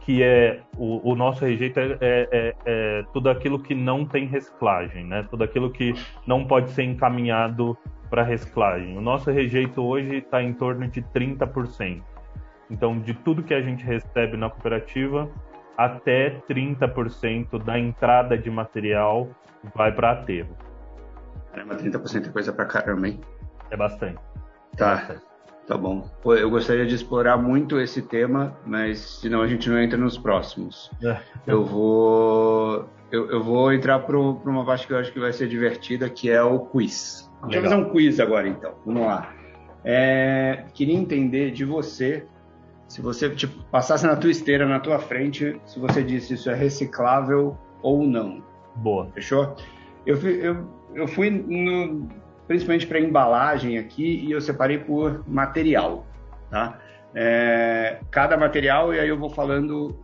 que 0.00 0.22
é 0.22 0.60
o, 0.76 1.12
o 1.12 1.14
nosso 1.14 1.44
rejeito 1.44 1.78
é, 1.78 1.92
é, 1.92 1.98
é, 2.00 2.54
é, 2.66 3.04
tudo 3.12 3.30
aquilo 3.30 3.58
que 3.58 3.74
não 3.74 4.04
tem 4.04 4.26
reciclagem, 4.26 5.04
né? 5.06 5.26
Tudo 5.30 5.44
aquilo 5.44 5.70
que 5.70 5.94
não 6.26 6.44
pode 6.44 6.70
ser 6.72 6.82
encaminhado 6.82 7.76
para 8.10 8.22
reciclagem. 8.22 8.98
O 8.98 9.00
nosso 9.00 9.30
rejeito 9.30 9.82
hoje 9.82 10.16
está 10.16 10.42
em 10.42 10.52
torno 10.52 10.86
de 10.88 11.00
30%. 11.00 12.02
Então, 12.70 12.98
de 12.98 13.14
tudo 13.14 13.42
que 13.42 13.54
a 13.54 13.62
gente 13.62 13.84
recebe 13.84 14.36
na 14.36 14.50
cooperativa, 14.50 15.30
até 15.76 16.30
30% 16.48 17.62
da 17.62 17.78
entrada 17.78 18.36
de 18.36 18.50
material 18.50 19.28
vai 19.74 19.92
para 19.92 20.10
aterro. 20.10 20.56
Caramba, 21.54 21.76
30% 21.76 22.26
é 22.26 22.30
coisa 22.30 22.52
pra 22.52 22.64
caramba, 22.64 23.08
hein? 23.08 23.20
É 23.70 23.76
bastante. 23.76 24.18
Tá. 24.76 24.92
É 24.92 24.96
bastante. 24.96 25.34
Tá 25.66 25.78
bom. 25.78 26.10
Eu 26.26 26.50
gostaria 26.50 26.84
de 26.84 26.94
explorar 26.94 27.38
muito 27.38 27.80
esse 27.80 28.02
tema, 28.02 28.54
mas 28.66 28.98
senão 28.98 29.40
a 29.40 29.46
gente 29.46 29.70
não 29.70 29.78
entra 29.78 29.96
nos 29.96 30.18
próximos. 30.18 30.90
É. 31.02 31.18
Eu 31.46 31.64
vou 31.64 32.86
eu, 33.10 33.30
eu 33.30 33.42
vou 33.42 33.72
entrar 33.72 34.00
para 34.00 34.18
uma 34.18 34.64
parte 34.64 34.86
que 34.86 34.92
eu 34.92 34.98
acho 34.98 35.12
que 35.12 35.20
vai 35.20 35.32
ser 35.32 35.48
divertida, 35.48 36.10
que 36.10 36.28
é 36.28 36.42
o 36.42 36.58
quiz. 36.58 37.30
Legal. 37.44 37.62
Vamos 37.62 37.70
fazer 37.70 37.74
um 37.76 37.90
quiz 37.90 38.20
agora, 38.20 38.48
então. 38.48 38.74
Vamos 38.84 39.06
lá. 39.06 39.32
É, 39.84 40.64
queria 40.74 40.96
entender 40.96 41.50
de 41.50 41.64
você, 41.64 42.26
se 42.88 43.00
você 43.00 43.30
tipo, 43.30 43.62
passasse 43.70 44.04
na 44.04 44.16
tua 44.16 44.30
esteira, 44.30 44.66
na 44.66 44.80
tua 44.80 44.98
frente, 44.98 45.60
se 45.64 45.78
você 45.78 46.02
disse 46.02 46.34
isso 46.34 46.50
é 46.50 46.54
reciclável 46.54 47.56
ou 47.82 48.04
não. 48.04 48.42
Boa. 48.76 49.06
Fechou? 49.14 49.54
Eu, 50.04 50.18
eu, 50.18 50.66
eu 50.94 51.06
fui 51.08 51.30
no, 51.30 52.08
principalmente 52.46 52.86
para 52.86 53.00
embalagem 53.00 53.78
aqui 53.78 54.24
e 54.26 54.30
eu 54.30 54.40
separei 54.40 54.78
por 54.78 55.22
material, 55.28 56.06
tá? 56.50 56.78
É, 57.14 58.00
cada 58.10 58.36
material 58.36 58.92
e 58.92 59.00
aí 59.00 59.08
eu 59.08 59.18
vou 59.18 59.30
falando 59.30 59.96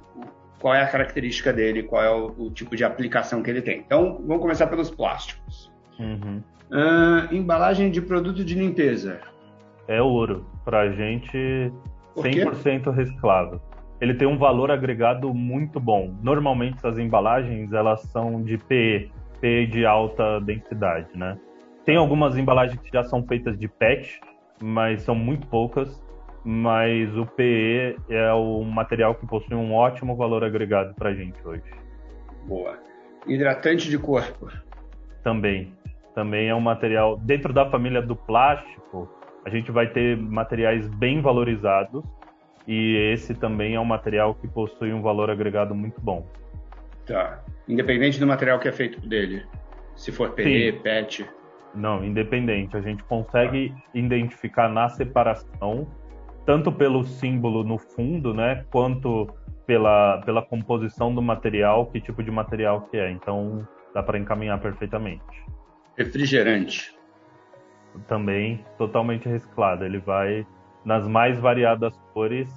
qual 0.60 0.74
é 0.74 0.82
a 0.82 0.86
característica 0.86 1.52
dele, 1.52 1.82
qual 1.82 2.02
é 2.02 2.10
o, 2.10 2.34
o 2.38 2.50
tipo 2.50 2.76
de 2.76 2.84
aplicação 2.84 3.42
que 3.42 3.50
ele 3.50 3.62
tem. 3.62 3.78
Então, 3.78 4.20
vamos 4.26 4.42
começar 4.42 4.66
pelos 4.66 4.90
plásticos. 4.90 5.72
Uhum. 5.98 6.42
Uh, 6.70 7.34
embalagem 7.34 7.90
de 7.90 8.00
produto 8.00 8.44
de 8.44 8.54
limpeza. 8.54 9.20
É 9.88 10.00
ouro. 10.00 10.46
Pra 10.64 10.90
gente, 10.90 11.72
100% 12.16 12.92
reciclável. 12.92 13.60
ele 14.00 14.14
tem 14.14 14.28
um 14.28 14.38
valor 14.38 14.70
agregado 14.70 15.32
muito 15.34 15.80
bom. 15.80 16.14
Normalmente 16.22 16.86
as 16.86 16.98
embalagens 16.98 17.72
elas 17.72 18.02
são 18.02 18.42
de 18.42 18.56
PE, 18.58 19.10
PE 19.40 19.66
de 19.66 19.86
alta 19.86 20.40
densidade, 20.40 21.08
né? 21.14 21.38
Tem 21.84 21.96
algumas 21.96 22.36
embalagens 22.36 22.80
que 22.80 22.90
já 22.92 23.02
são 23.04 23.26
feitas 23.26 23.58
de 23.58 23.66
PET, 23.66 24.20
mas 24.62 25.02
são 25.02 25.14
muito 25.14 25.46
poucas. 25.46 26.02
Mas 26.44 27.14
o 27.16 27.26
PE 27.26 27.96
é 28.08 28.32
o 28.32 28.62
material 28.62 29.14
que 29.14 29.26
possui 29.26 29.54
um 29.54 29.74
ótimo 29.74 30.16
valor 30.16 30.42
agregado 30.42 30.94
para 30.94 31.10
a 31.10 31.14
gente 31.14 31.36
hoje. 31.44 31.62
Boa. 32.46 32.78
Hidratante 33.26 33.90
de 33.90 33.98
corpo. 33.98 34.48
Também. 35.22 35.74
Também 36.14 36.48
é 36.48 36.54
um 36.54 36.60
material 36.60 37.18
dentro 37.18 37.52
da 37.52 37.68
família 37.68 38.00
do 38.00 38.16
plástico. 38.16 39.08
A 39.44 39.50
gente 39.50 39.70
vai 39.70 39.86
ter 39.88 40.16
materiais 40.16 40.88
bem 40.94 41.20
valorizados 41.20 42.02
e 42.66 42.96
esse 43.12 43.34
também 43.34 43.74
é 43.74 43.80
um 43.80 43.84
material 43.84 44.34
que 44.34 44.48
possui 44.48 44.92
um 44.92 45.02
valor 45.02 45.30
agregado 45.30 45.74
muito 45.74 46.00
bom. 46.00 46.26
Tá. 47.10 47.42
Independente 47.66 48.20
do 48.20 48.26
material 48.26 48.60
que 48.60 48.68
é 48.68 48.72
feito 48.72 49.00
dele. 49.00 49.44
Se 49.96 50.12
for 50.12 50.30
PE, 50.30 50.72
Sim. 50.72 50.78
PET. 50.80 51.28
Não, 51.74 52.04
independente. 52.04 52.76
A 52.76 52.80
gente 52.80 53.02
consegue 53.02 53.74
identificar 53.92 54.68
na 54.68 54.88
separação, 54.88 55.88
tanto 56.46 56.70
pelo 56.70 57.02
símbolo 57.04 57.64
no 57.64 57.78
fundo, 57.78 58.32
né, 58.32 58.64
quanto 58.70 59.28
pela, 59.66 60.18
pela 60.24 60.40
composição 60.40 61.12
do 61.12 61.20
material, 61.20 61.86
que 61.86 62.00
tipo 62.00 62.22
de 62.22 62.30
material 62.30 62.82
que 62.82 62.96
é. 62.96 63.10
Então, 63.10 63.66
dá 63.92 64.02
para 64.04 64.16
encaminhar 64.16 64.60
perfeitamente. 64.60 65.24
Refrigerante. 65.96 66.96
Também 68.06 68.64
totalmente 68.78 69.28
reciclado. 69.28 69.84
Ele 69.84 69.98
vai 69.98 70.46
nas 70.84 71.08
mais 71.08 71.40
variadas 71.40 71.92
cores. 72.14 72.48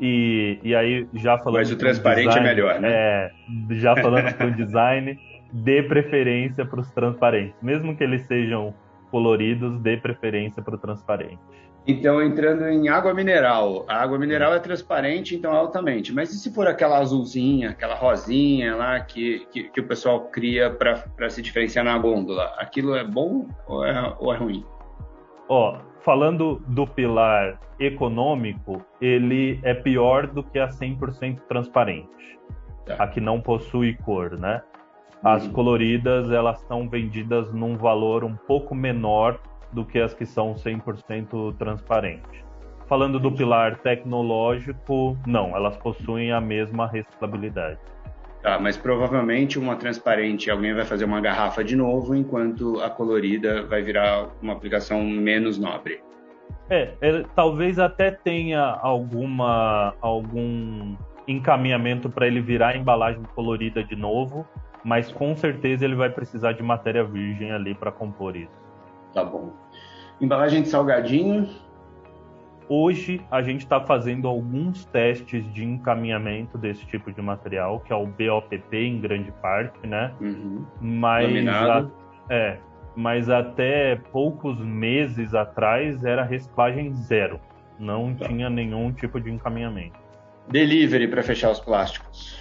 E, 0.00 0.58
e 0.62 0.74
aí, 0.74 1.06
já 1.14 1.38
falando. 1.38 1.60
Mas 1.60 1.70
o 1.70 1.76
transparente 1.76 2.26
é 2.26 2.40
design, 2.40 2.48
é 2.48 2.54
melhor, 2.54 2.80
né? 2.80 2.90
É, 2.92 3.30
já 3.70 3.96
falando 3.96 4.34
com 4.36 4.44
o 4.44 4.50
design, 4.56 5.18
dê 5.52 5.82
preferência 5.82 6.64
para 6.64 6.80
os 6.80 6.90
transparentes. 6.90 7.54
Mesmo 7.62 7.96
que 7.96 8.02
eles 8.02 8.22
sejam 8.26 8.74
coloridos, 9.10 9.78
dê 9.80 9.96
preferência 9.96 10.62
para 10.62 10.74
o 10.74 10.78
transparente. 10.78 11.38
Então, 11.86 12.22
entrando 12.22 12.68
em 12.68 12.88
água 12.88 13.12
mineral. 13.12 13.84
A 13.88 13.96
água 13.96 14.16
mineral 14.16 14.54
é 14.54 14.58
transparente, 14.60 15.34
então, 15.34 15.52
altamente. 15.52 16.12
Mas 16.12 16.32
e 16.32 16.38
se 16.38 16.52
for 16.52 16.66
aquela 16.66 16.98
azulzinha, 16.98 17.70
aquela 17.70 17.94
rosinha 17.94 18.76
lá 18.76 19.00
que, 19.00 19.46
que, 19.50 19.64
que 19.64 19.80
o 19.80 19.86
pessoal 19.86 20.20
cria 20.28 20.70
para 20.70 21.28
se 21.28 21.42
diferenciar 21.42 21.84
na 21.84 21.98
gôndola? 21.98 22.54
Aquilo 22.56 22.94
é 22.94 23.04
bom 23.04 23.48
ou 23.66 23.84
é, 23.84 24.14
ou 24.20 24.32
é 24.32 24.36
ruim? 24.36 24.64
Ó, 25.48 25.78
falando 26.04 26.62
do 26.66 26.86
pilar 26.86 27.60
econômico, 27.78 28.84
ele 29.00 29.58
é 29.62 29.74
pior 29.74 30.26
do 30.26 30.42
que 30.42 30.58
a 30.58 30.68
100% 30.68 31.40
transparente. 31.48 32.38
Tá. 32.86 32.96
A 32.98 33.06
que 33.06 33.20
não 33.20 33.40
possui 33.40 33.94
cor, 33.94 34.38
né? 34.38 34.62
As 35.22 35.46
uhum. 35.46 35.52
coloridas, 35.52 36.30
elas 36.32 36.60
são 36.62 36.88
vendidas 36.88 37.52
num 37.52 37.76
valor 37.76 38.24
um 38.24 38.34
pouco 38.34 38.74
menor 38.74 39.38
do 39.72 39.84
que 39.84 40.00
as 40.00 40.12
que 40.12 40.26
são 40.26 40.54
100% 40.54 41.56
transparentes. 41.56 42.42
Falando 42.88 43.18
do 43.20 43.30
pilar 43.30 43.78
tecnológico, 43.78 45.16
não, 45.26 45.56
elas 45.56 45.76
possuem 45.76 46.32
a 46.32 46.40
mesma 46.40 46.86
reciclabilidade. 46.86 47.78
Tá, 48.42 48.58
mas 48.58 48.76
provavelmente 48.76 49.56
uma 49.56 49.76
transparente 49.76 50.50
alguém 50.50 50.74
vai 50.74 50.84
fazer 50.84 51.04
uma 51.04 51.20
garrafa 51.20 51.62
de 51.62 51.76
novo, 51.76 52.12
enquanto 52.12 52.80
a 52.80 52.90
colorida 52.90 53.62
vai 53.62 53.82
virar 53.82 54.30
uma 54.42 54.52
aplicação 54.52 55.00
menos 55.00 55.58
nobre. 55.58 56.02
É, 56.68 56.92
é 57.00 57.24
talvez 57.36 57.78
até 57.78 58.10
tenha 58.10 58.60
alguma 58.60 59.94
algum 60.00 60.96
encaminhamento 61.28 62.10
para 62.10 62.26
ele 62.26 62.40
virar 62.40 62.76
embalagem 62.76 63.22
colorida 63.32 63.84
de 63.84 63.94
novo, 63.94 64.44
mas 64.82 65.12
com 65.12 65.36
certeza 65.36 65.84
ele 65.84 65.94
vai 65.94 66.10
precisar 66.10 66.52
de 66.52 66.64
matéria 66.64 67.04
virgem 67.04 67.52
ali 67.52 67.76
para 67.76 67.92
compor 67.92 68.36
isso. 68.36 68.50
Tá 69.14 69.22
bom. 69.24 69.52
Embalagem 70.20 70.62
de 70.62 70.68
salgadinho. 70.68 71.48
Hoje 72.74 73.20
a 73.30 73.42
gente 73.42 73.60
está 73.60 73.78
fazendo 73.82 74.26
alguns 74.26 74.86
testes 74.86 75.44
de 75.52 75.62
encaminhamento 75.62 76.56
desse 76.56 76.86
tipo 76.86 77.12
de 77.12 77.20
material, 77.20 77.80
que 77.80 77.92
é 77.92 77.94
o 77.94 78.06
BOPP 78.06 78.74
em 78.74 78.98
grande 78.98 79.30
parte, 79.42 79.86
né? 79.86 80.10
Uhum. 80.18 80.64
Mas 80.80 81.46
a, 81.48 81.86
é, 82.30 82.56
mas 82.96 83.28
até 83.28 83.96
poucos 84.10 84.58
meses 84.58 85.34
atrás 85.34 86.02
era 86.02 86.24
reciclagem 86.24 86.94
zero. 86.94 87.38
Não 87.78 88.14
tá. 88.14 88.26
tinha 88.26 88.48
nenhum 88.48 88.90
tipo 88.90 89.20
de 89.20 89.30
encaminhamento. 89.30 89.98
Delivery 90.48 91.08
para 91.08 91.22
fechar 91.22 91.50
os 91.50 91.60
plásticos. 91.60 92.40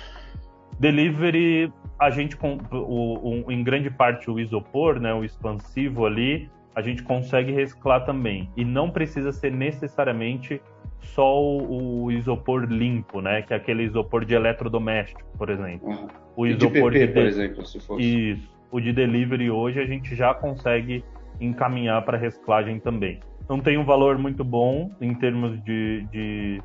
Delivery, 0.80 1.74
a 2.00 2.10
gente 2.10 2.38
com 2.38 2.58
o, 2.72 3.44
o, 3.46 3.52
em 3.52 3.62
grande 3.66 3.90
parte 3.90 4.32
o 4.32 4.40
isopor, 4.40 4.98
né, 4.98 5.14
o 5.14 5.26
expansivo 5.26 6.06
ali, 6.06 6.50
a 6.76 6.82
gente 6.82 7.04
consegue 7.04 7.52
reciclar 7.52 8.06
também. 8.06 8.50
E 8.56 8.64
não 8.64 8.90
precisa 8.90 9.32
ser 9.32 9.52
necessariamente 9.52 10.62
só 11.00 11.42
o, 11.42 12.04
o 12.04 12.12
isopor 12.12 12.66
limpo, 12.66 13.22
né, 13.22 13.42
que 13.42 13.54
é 13.54 13.58
aquele 13.58 13.84
isopor 13.84 14.24
de 14.24 14.34
eletrodoméstico, 14.34 15.22
por 15.38 15.50
exemplo. 15.50 15.90
Uhum. 15.90 16.08
O 16.36 16.48
isopor 16.48 16.92
de, 16.92 17.00
PP, 17.00 17.08
de, 17.08 17.14
por 17.14 17.24
exemplo, 17.24 17.66
se 17.66 17.80
fosse. 17.80 18.32
Isso. 18.32 18.52
O 18.72 18.80
de 18.80 18.94
delivery 18.94 19.52
hoje 19.52 19.82
a 19.82 19.86
gente 19.86 20.16
já 20.16 20.34
consegue 20.34 21.04
encaminhar 21.40 22.02
para 22.06 22.18
reciclagem 22.18 22.80
também. 22.80 23.20
Não 23.50 23.60
tem 23.60 23.78
um 23.78 23.84
valor 23.84 24.18
muito 24.18 24.44
bom 24.44 24.92
em 25.02 25.14
termos 25.14 25.62
de, 25.64 26.08
de, 26.12 26.62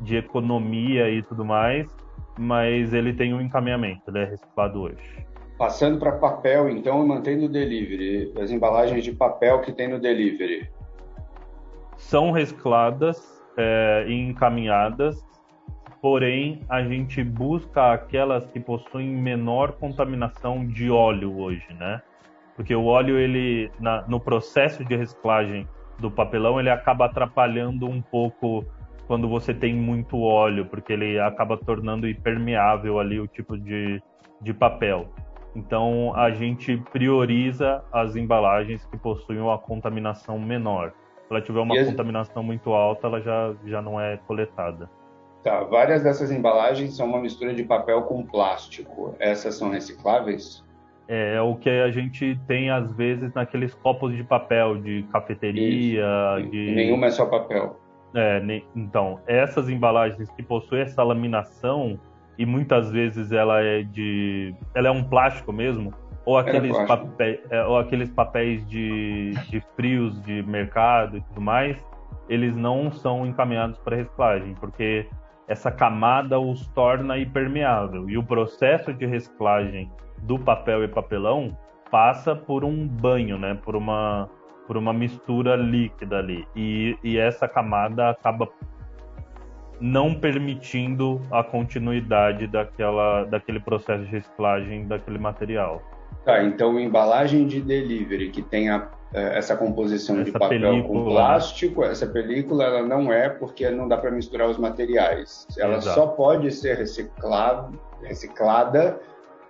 de 0.00 0.16
economia 0.16 1.08
e 1.08 1.22
tudo 1.22 1.44
mais, 1.44 1.86
mas 2.38 2.92
ele 2.92 3.14
tem 3.14 3.32
um 3.32 3.40
encaminhamento, 3.40 4.02
ele 4.08 4.18
é 4.18 4.24
reciclado 4.24 4.80
hoje. 4.80 5.26
Passando 5.58 5.98
para 5.98 6.12
papel, 6.12 6.70
então, 6.70 7.04
mantendo 7.04 7.46
o 7.46 7.48
delivery, 7.48 8.32
as 8.40 8.52
embalagens 8.52 9.02
de 9.02 9.12
papel 9.12 9.60
que 9.60 9.72
tem 9.72 9.88
no 9.88 9.98
delivery. 9.98 10.70
São 11.96 12.30
recicladas 12.30 13.42
é, 13.56 14.04
e 14.06 14.14
encaminhadas, 14.14 15.20
porém 16.00 16.60
a 16.68 16.80
gente 16.82 17.24
busca 17.24 17.92
aquelas 17.92 18.46
que 18.46 18.60
possuem 18.60 19.08
menor 19.08 19.72
contaminação 19.72 20.64
de 20.64 20.88
óleo 20.88 21.36
hoje, 21.40 21.66
né? 21.74 22.00
Porque 22.54 22.74
o 22.74 22.84
óleo, 22.84 23.18
ele, 23.18 23.70
na, 23.80 24.02
no 24.06 24.20
processo 24.20 24.84
de 24.84 24.94
reciclagem 24.94 25.66
do 25.98 26.08
papelão, 26.08 26.60
ele 26.60 26.70
acaba 26.70 27.06
atrapalhando 27.06 27.86
um 27.86 28.00
pouco 28.00 28.64
quando 29.08 29.28
você 29.28 29.52
tem 29.52 29.74
muito 29.74 30.20
óleo, 30.20 30.66
porque 30.66 30.92
ele 30.92 31.18
acaba 31.18 31.56
tornando 31.56 32.08
impermeável 32.08 33.00
ali 33.00 33.18
o 33.18 33.26
tipo 33.26 33.56
de, 33.56 34.00
de 34.40 34.54
papel. 34.54 35.08
Então 35.58 36.14
a 36.14 36.30
gente 36.30 36.76
prioriza 36.92 37.82
as 37.92 38.14
embalagens 38.14 38.84
que 38.86 38.96
possuem 38.96 39.40
uma 39.40 39.58
contaminação 39.58 40.38
menor. 40.38 40.92
Se 41.26 41.34
ela 41.34 41.42
tiver 41.42 41.60
uma 41.60 41.78
as... 41.78 41.88
contaminação 41.88 42.42
muito 42.42 42.72
alta, 42.72 43.08
ela 43.08 43.20
já, 43.20 43.54
já 43.66 43.82
não 43.82 44.00
é 44.00 44.16
coletada. 44.18 44.88
Tá, 45.42 45.64
várias 45.64 46.02
dessas 46.02 46.30
embalagens 46.30 46.96
são 46.96 47.06
uma 47.06 47.20
mistura 47.20 47.52
de 47.52 47.64
papel 47.64 48.02
com 48.02 48.24
plástico. 48.24 49.14
Essas 49.18 49.56
são 49.56 49.70
recicláveis? 49.70 50.64
É, 51.08 51.34
é 51.34 51.40
o 51.40 51.56
que 51.56 51.68
a 51.68 51.90
gente 51.90 52.38
tem 52.46 52.70
às 52.70 52.92
vezes 52.92 53.32
naqueles 53.34 53.74
copos 53.74 54.14
de 54.14 54.22
papel 54.22 54.80
de 54.80 55.04
cafeteria. 55.12 56.04
Isso. 56.38 56.50
De... 56.50 56.74
Nenhuma 56.74 57.06
é 57.06 57.10
só 57.10 57.26
papel. 57.26 57.80
É, 58.14 58.40
então, 58.74 59.20
essas 59.26 59.68
embalagens 59.68 60.30
que 60.30 60.42
possuem 60.42 60.82
essa 60.82 61.02
laminação, 61.02 61.98
e 62.38 62.46
muitas 62.46 62.90
vezes 62.90 63.32
ela 63.32 63.60
é 63.60 63.82
de. 63.82 64.54
Ela 64.74 64.88
é 64.88 64.90
um 64.90 65.02
plástico 65.02 65.52
mesmo, 65.52 65.92
ou 66.24 66.38
é 66.38 66.42
aqueles, 66.42 66.78
é 66.78 66.86
papéis, 66.86 67.40
ou 67.66 67.78
aqueles 67.78 68.10
papéis 68.10 68.66
de, 68.68 69.32
de 69.50 69.60
frios 69.74 70.22
de 70.22 70.42
mercado 70.44 71.16
e 71.16 71.20
tudo 71.22 71.40
mais, 71.40 71.76
eles 72.28 72.56
não 72.56 72.92
são 72.92 73.26
encaminhados 73.26 73.78
para 73.80 73.96
reciclagem, 73.96 74.54
porque 74.60 75.08
essa 75.48 75.70
camada 75.70 76.38
os 76.38 76.66
torna 76.68 77.18
impermeável. 77.18 78.08
E 78.08 78.16
o 78.16 78.22
processo 78.22 78.92
de 78.92 79.04
reciclagem 79.04 79.90
do 80.18 80.38
papel 80.38 80.84
e 80.84 80.88
papelão 80.88 81.58
passa 81.90 82.36
por 82.36 82.64
um 82.64 82.86
banho, 82.86 83.36
né? 83.36 83.58
Por 83.64 83.74
uma 83.74 84.28
por 84.68 84.76
uma 84.76 84.92
mistura 84.92 85.56
líquida 85.56 86.18
ali. 86.18 86.46
E, 86.54 86.94
e 87.02 87.16
essa 87.16 87.48
camada 87.48 88.10
acaba 88.10 88.46
não 89.80 90.14
permitindo 90.14 91.20
a 91.30 91.42
continuidade 91.42 92.46
daquela, 92.46 93.24
daquele 93.24 93.60
processo 93.60 94.04
de 94.04 94.10
reciclagem 94.10 94.86
daquele 94.86 95.18
material. 95.18 95.82
Tá, 96.24 96.42
então 96.42 96.78
embalagem 96.78 97.46
de 97.46 97.60
delivery 97.60 98.30
que 98.30 98.42
tem 98.42 98.68
a, 98.68 98.88
é, 99.12 99.38
essa 99.38 99.56
composição 99.56 100.16
essa 100.16 100.24
de 100.24 100.32
papel 100.32 100.48
película, 100.48 100.82
com 100.82 101.04
plástico, 101.04 101.84
essa 101.84 102.06
película 102.06 102.64
ela 102.64 102.82
não 102.82 103.12
é 103.12 103.28
porque 103.28 103.70
não 103.70 103.86
dá 103.86 103.96
para 103.96 104.10
misturar 104.10 104.48
os 104.48 104.58
materiais. 104.58 105.46
Ela 105.58 105.76
Exato. 105.76 105.94
só 105.94 106.06
pode 106.06 106.50
ser 106.50 106.76
reciclada, 106.76 107.70
reciclada 108.02 109.00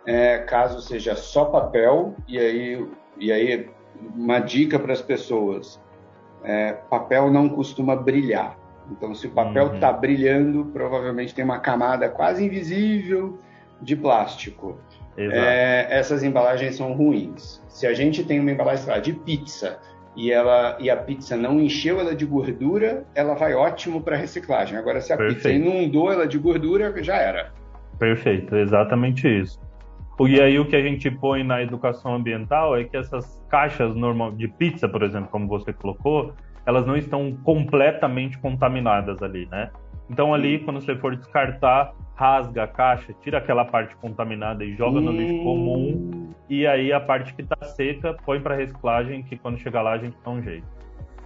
é, 0.06 0.38
caso 0.38 0.80
seja 0.80 1.14
só 1.16 1.46
papel 1.46 2.14
e 2.26 2.38
aí, 2.38 2.86
e 3.18 3.32
aí 3.32 3.70
uma 4.14 4.38
dica 4.38 4.78
para 4.78 4.92
as 4.92 5.02
pessoas: 5.02 5.80
é, 6.42 6.72
papel 6.72 7.30
não 7.30 7.48
costuma 7.48 7.94
brilhar. 7.94 8.57
Então, 8.90 9.14
se 9.14 9.26
o 9.26 9.30
papel 9.30 9.74
está 9.74 9.92
uhum. 9.92 10.00
brilhando, 10.00 10.64
provavelmente 10.66 11.34
tem 11.34 11.44
uma 11.44 11.58
camada 11.58 12.08
quase 12.08 12.44
invisível 12.44 13.38
de 13.80 13.94
plástico. 13.96 14.78
É, 15.16 15.86
essas 15.90 16.22
embalagens 16.22 16.76
são 16.76 16.92
ruins. 16.92 17.60
Se 17.68 17.86
a 17.86 17.92
gente 17.92 18.24
tem 18.24 18.38
uma 18.38 18.52
embalagem 18.52 18.86
lá, 18.86 18.98
de 18.98 19.12
pizza 19.12 19.80
e, 20.14 20.30
ela, 20.30 20.76
e 20.80 20.88
a 20.88 20.96
pizza 20.96 21.36
não 21.36 21.60
encheu 21.60 21.98
ela 21.98 22.14
de 22.14 22.24
gordura, 22.24 23.04
ela 23.14 23.34
vai 23.34 23.54
ótimo 23.54 24.00
para 24.00 24.16
reciclagem. 24.16 24.78
Agora, 24.78 25.00
se 25.00 25.12
a 25.12 25.16
Perfeito. 25.16 25.42
pizza 25.42 25.50
inundou 25.50 26.12
ela 26.12 26.26
de 26.26 26.38
gordura, 26.38 26.94
já 27.02 27.16
era. 27.16 27.52
Perfeito, 27.98 28.54
exatamente 28.56 29.26
isso. 29.28 29.60
E 30.20 30.40
aí 30.40 30.58
o 30.58 30.66
que 30.66 30.74
a 30.74 30.82
gente 30.82 31.10
põe 31.10 31.44
na 31.44 31.62
educação 31.62 32.14
ambiental 32.14 32.76
é 32.76 32.84
que 32.84 32.96
essas 32.96 33.40
caixas 33.48 33.94
normal 33.94 34.32
de 34.32 34.48
pizza, 34.48 34.88
por 34.88 35.02
exemplo, 35.02 35.28
como 35.30 35.46
você 35.46 35.72
colocou, 35.72 36.32
elas 36.68 36.86
não 36.86 36.98
estão 36.98 37.34
completamente 37.44 38.38
contaminadas 38.38 39.22
ali, 39.22 39.48
né? 39.50 39.70
Então 40.10 40.34
ali, 40.34 40.58
quando 40.58 40.82
você 40.82 40.94
for 40.96 41.16
descartar, 41.16 41.94
rasga 42.14 42.64
a 42.64 42.68
caixa, 42.68 43.14
tira 43.22 43.38
aquela 43.38 43.64
parte 43.64 43.96
contaminada 43.96 44.62
e 44.62 44.76
joga 44.76 45.00
no 45.00 45.10
lixo 45.10 45.42
comum. 45.42 46.30
E 46.46 46.66
aí 46.66 46.92
a 46.92 47.00
parte 47.00 47.32
que 47.32 47.40
está 47.40 47.56
seca, 47.64 48.14
põe 48.22 48.38
para 48.38 48.54
reciclagem, 48.54 49.22
que 49.22 49.38
quando 49.38 49.56
chegar 49.56 49.80
lá 49.80 49.92
a 49.92 49.98
gente 49.98 50.14
dá 50.22 50.30
um 50.30 50.42
jeito. 50.42 50.66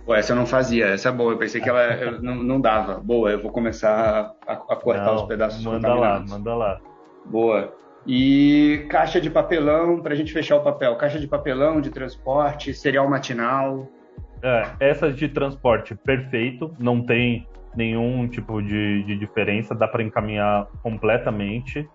Pô, 0.07 0.15
essa 0.15 0.33
eu 0.33 0.37
não 0.37 0.47
fazia, 0.47 0.87
essa 0.87 1.09
é 1.09 1.13
boa. 1.13 1.33
Eu 1.33 1.39
pensei 1.39 1.61
que 1.61 1.69
ela 1.69 1.97
não, 2.23 2.37
não, 2.37 2.61
dava. 2.61 3.01
Boa, 3.01 3.33
eu 3.33 3.43
vou 3.43 3.51
começar 3.51 4.37
a, 4.47 4.53
a 4.53 4.77
cortar 4.77 5.07
não, 5.07 5.17
os 5.17 5.23
pedaços 5.23 5.65
manda 5.65 5.93
lá, 5.93 6.25
manda 6.29 6.55
lá. 6.55 6.81
Boa. 7.27 7.75
E 8.07 8.87
caixa 8.89 9.21
de 9.21 9.29
papelão, 9.29 10.01
para 10.01 10.13
a 10.13 10.17
gente 10.17 10.33
fechar 10.33 10.55
o 10.55 10.63
papel. 10.63 10.95
Caixa 10.95 11.19
de 11.19 11.27
papelão, 11.27 11.81
de 11.81 11.91
transporte, 11.91 12.73
cereal 12.73 13.11
matinal. 13.11 13.89
É, 14.43 14.71
essas 14.81 15.17
de 15.17 15.29
transporte, 15.29 15.95
perfeito. 15.95 16.75
Não 16.79 17.01
tem 17.05 17.47
nenhum 17.77 18.29
tipo 18.29 18.61
de, 18.63 19.03
de 19.05 19.17
diferença, 19.17 19.75
dá 19.75 19.87
para 19.89 20.03
encaminhar 20.03 20.67
completamente. 20.83 21.89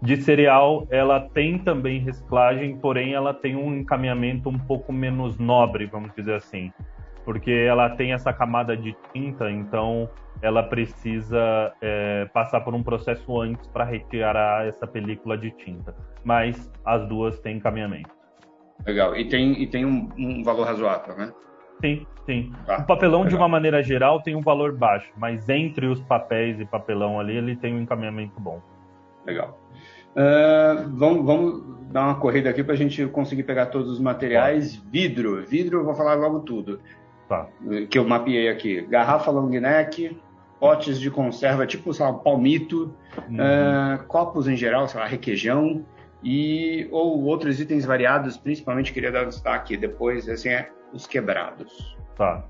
De 0.00 0.16
cereal, 0.16 0.86
ela 0.90 1.20
tem 1.20 1.58
também 1.58 2.00
reciclagem, 2.00 2.76
porém 2.76 3.14
ela 3.14 3.32
tem 3.32 3.56
um 3.56 3.74
encaminhamento 3.74 4.48
um 4.48 4.58
pouco 4.58 4.92
menos 4.92 5.38
nobre, 5.38 5.86
vamos 5.86 6.12
dizer 6.14 6.34
assim, 6.34 6.72
porque 7.24 7.50
ela 7.50 7.90
tem 7.90 8.12
essa 8.12 8.32
camada 8.32 8.76
de 8.76 8.96
tinta, 9.12 9.50
então 9.50 10.08
ela 10.42 10.62
precisa 10.62 11.72
é, 11.80 12.26
passar 12.32 12.60
por 12.60 12.74
um 12.74 12.82
processo 12.82 13.40
antes 13.40 13.66
para 13.68 13.84
retirar 13.84 14.66
essa 14.66 14.86
película 14.86 15.38
de 15.38 15.50
tinta. 15.52 15.94
Mas 16.22 16.70
as 16.84 17.06
duas 17.08 17.38
têm 17.40 17.56
encaminhamento. 17.56 18.10
Legal. 18.86 19.16
E 19.16 19.26
tem, 19.26 19.62
e 19.62 19.66
tem 19.66 19.86
um, 19.86 20.10
um 20.18 20.42
valor 20.42 20.66
razoável, 20.66 21.16
né? 21.16 21.32
Sim, 21.80 22.06
sim. 22.26 22.52
Tá, 22.66 22.78
o 22.78 22.86
papelão, 22.86 23.20
legal. 23.20 23.30
de 23.30 23.36
uma 23.36 23.48
maneira 23.48 23.82
geral, 23.82 24.22
tem 24.22 24.34
um 24.34 24.40
valor 24.40 24.72
baixo, 24.76 25.10
mas 25.16 25.48
entre 25.48 25.86
os 25.86 26.00
papéis 26.00 26.58
e 26.60 26.64
papelão 26.64 27.20
ali, 27.20 27.36
ele 27.36 27.56
tem 27.56 27.74
um 27.74 27.80
encaminhamento 27.80 28.40
bom. 28.40 28.60
Legal. 29.26 29.58
Uh, 30.14 30.88
vamos, 30.90 31.24
vamos, 31.26 31.62
dar 31.90 32.04
uma 32.04 32.14
corrida 32.14 32.48
aqui 32.48 32.62
para 32.62 32.74
a 32.74 32.76
gente 32.76 33.04
conseguir 33.06 33.42
pegar 33.42 33.66
todos 33.66 33.90
os 33.90 34.00
materiais. 34.00 34.76
Tá. 34.76 34.82
Vidro. 34.90 35.44
Vidro, 35.44 35.80
eu 35.80 35.84
vou 35.84 35.94
falar 35.94 36.14
logo 36.14 36.40
tudo. 36.40 36.80
Tá. 37.28 37.48
Que 37.90 37.98
eu 37.98 38.04
mapeei 38.04 38.48
aqui. 38.48 38.82
Garrafa 38.82 39.30
long 39.30 39.48
neck, 39.48 40.16
potes 40.60 41.00
de 41.00 41.10
conserva, 41.10 41.66
tipo, 41.66 41.92
sei 41.92 42.06
lá, 42.06 42.12
palmito, 42.12 42.94
uhum. 43.28 43.36
uh, 43.36 44.04
copos 44.06 44.46
em 44.46 44.56
geral, 44.56 44.86
sei 44.88 45.00
lá, 45.00 45.06
requeijão, 45.06 45.84
e 46.22 46.88
ou 46.90 47.22
outros 47.24 47.60
itens 47.60 47.84
variados, 47.84 48.36
principalmente 48.36 48.92
queria 48.92 49.12
dar 49.12 49.26
destaque 49.26 49.76
depois, 49.76 50.28
assim, 50.28 50.48
é 50.48 50.70
os 50.94 51.06
quebrados. 51.06 51.96
Tá. 52.16 52.44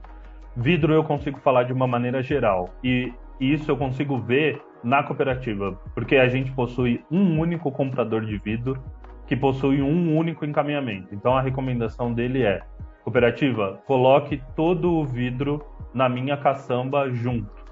Vidro 0.56 0.92
eu 0.92 1.02
consigo 1.02 1.40
falar 1.40 1.64
de 1.64 1.72
uma 1.72 1.86
maneira 1.86 2.22
geral 2.22 2.68
e 2.84 3.12
isso 3.40 3.70
eu 3.70 3.76
consigo 3.76 4.18
ver 4.18 4.62
na 4.84 5.02
cooperativa, 5.02 5.72
porque 5.94 6.16
a 6.16 6.28
gente 6.28 6.52
possui 6.52 7.02
um 7.10 7.40
único 7.40 7.72
comprador 7.72 8.24
de 8.24 8.36
vidro 8.38 8.80
que 9.26 9.34
possui 9.34 9.80
um 9.80 10.16
único 10.16 10.44
encaminhamento. 10.44 11.08
Então 11.12 11.36
a 11.36 11.40
recomendação 11.40 12.12
dele 12.12 12.42
é: 12.42 12.62
cooperativa, 13.02 13.80
coloque 13.86 14.40
todo 14.54 14.92
o 14.92 15.04
vidro 15.04 15.64
na 15.92 16.08
minha 16.08 16.36
caçamba 16.36 17.10
junto. 17.10 17.64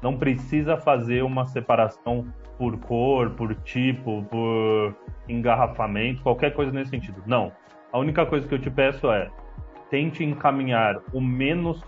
Não 0.00 0.16
precisa 0.16 0.76
fazer 0.76 1.22
uma 1.22 1.44
separação 1.46 2.26
por 2.56 2.78
cor, 2.78 3.30
por 3.30 3.54
tipo, 3.56 4.22
por 4.24 4.94
engarrafamento, 5.28 6.22
qualquer 6.22 6.52
coisa 6.52 6.72
nesse 6.72 6.90
sentido. 6.90 7.22
Não. 7.26 7.52
A 7.92 7.98
única 7.98 8.24
coisa 8.24 8.46
que 8.48 8.54
eu 8.54 8.58
te 8.58 8.70
peço 8.70 9.10
é 9.10 9.30
tente 9.92 10.24
encaminhar 10.24 11.02
o 11.12 11.20
menos 11.20 11.84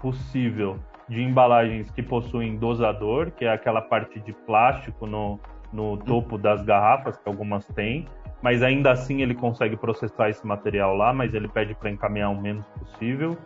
possível 0.00 0.76
de 1.08 1.22
embalagens 1.22 1.88
que 1.88 2.02
possuem 2.02 2.56
dosador, 2.56 3.30
que 3.30 3.44
é 3.44 3.52
aquela 3.52 3.80
parte 3.80 4.18
de 4.18 4.32
plástico 4.32 5.06
no, 5.06 5.38
no 5.72 5.96
topo 5.96 6.36
das 6.36 6.64
garrafas, 6.64 7.16
que 7.16 7.28
algumas 7.28 7.64
têm, 7.68 8.06
mas 8.42 8.60
ainda 8.60 8.90
assim 8.90 9.22
ele 9.22 9.36
consegue 9.36 9.76
processar 9.76 10.30
esse 10.30 10.44
material 10.44 10.96
lá, 10.96 11.12
mas 11.12 11.32
ele 11.32 11.46
pede 11.46 11.76
para 11.76 11.88
encaminhar 11.88 12.32
o 12.32 12.40
menos 12.40 12.66
possível. 12.70 13.38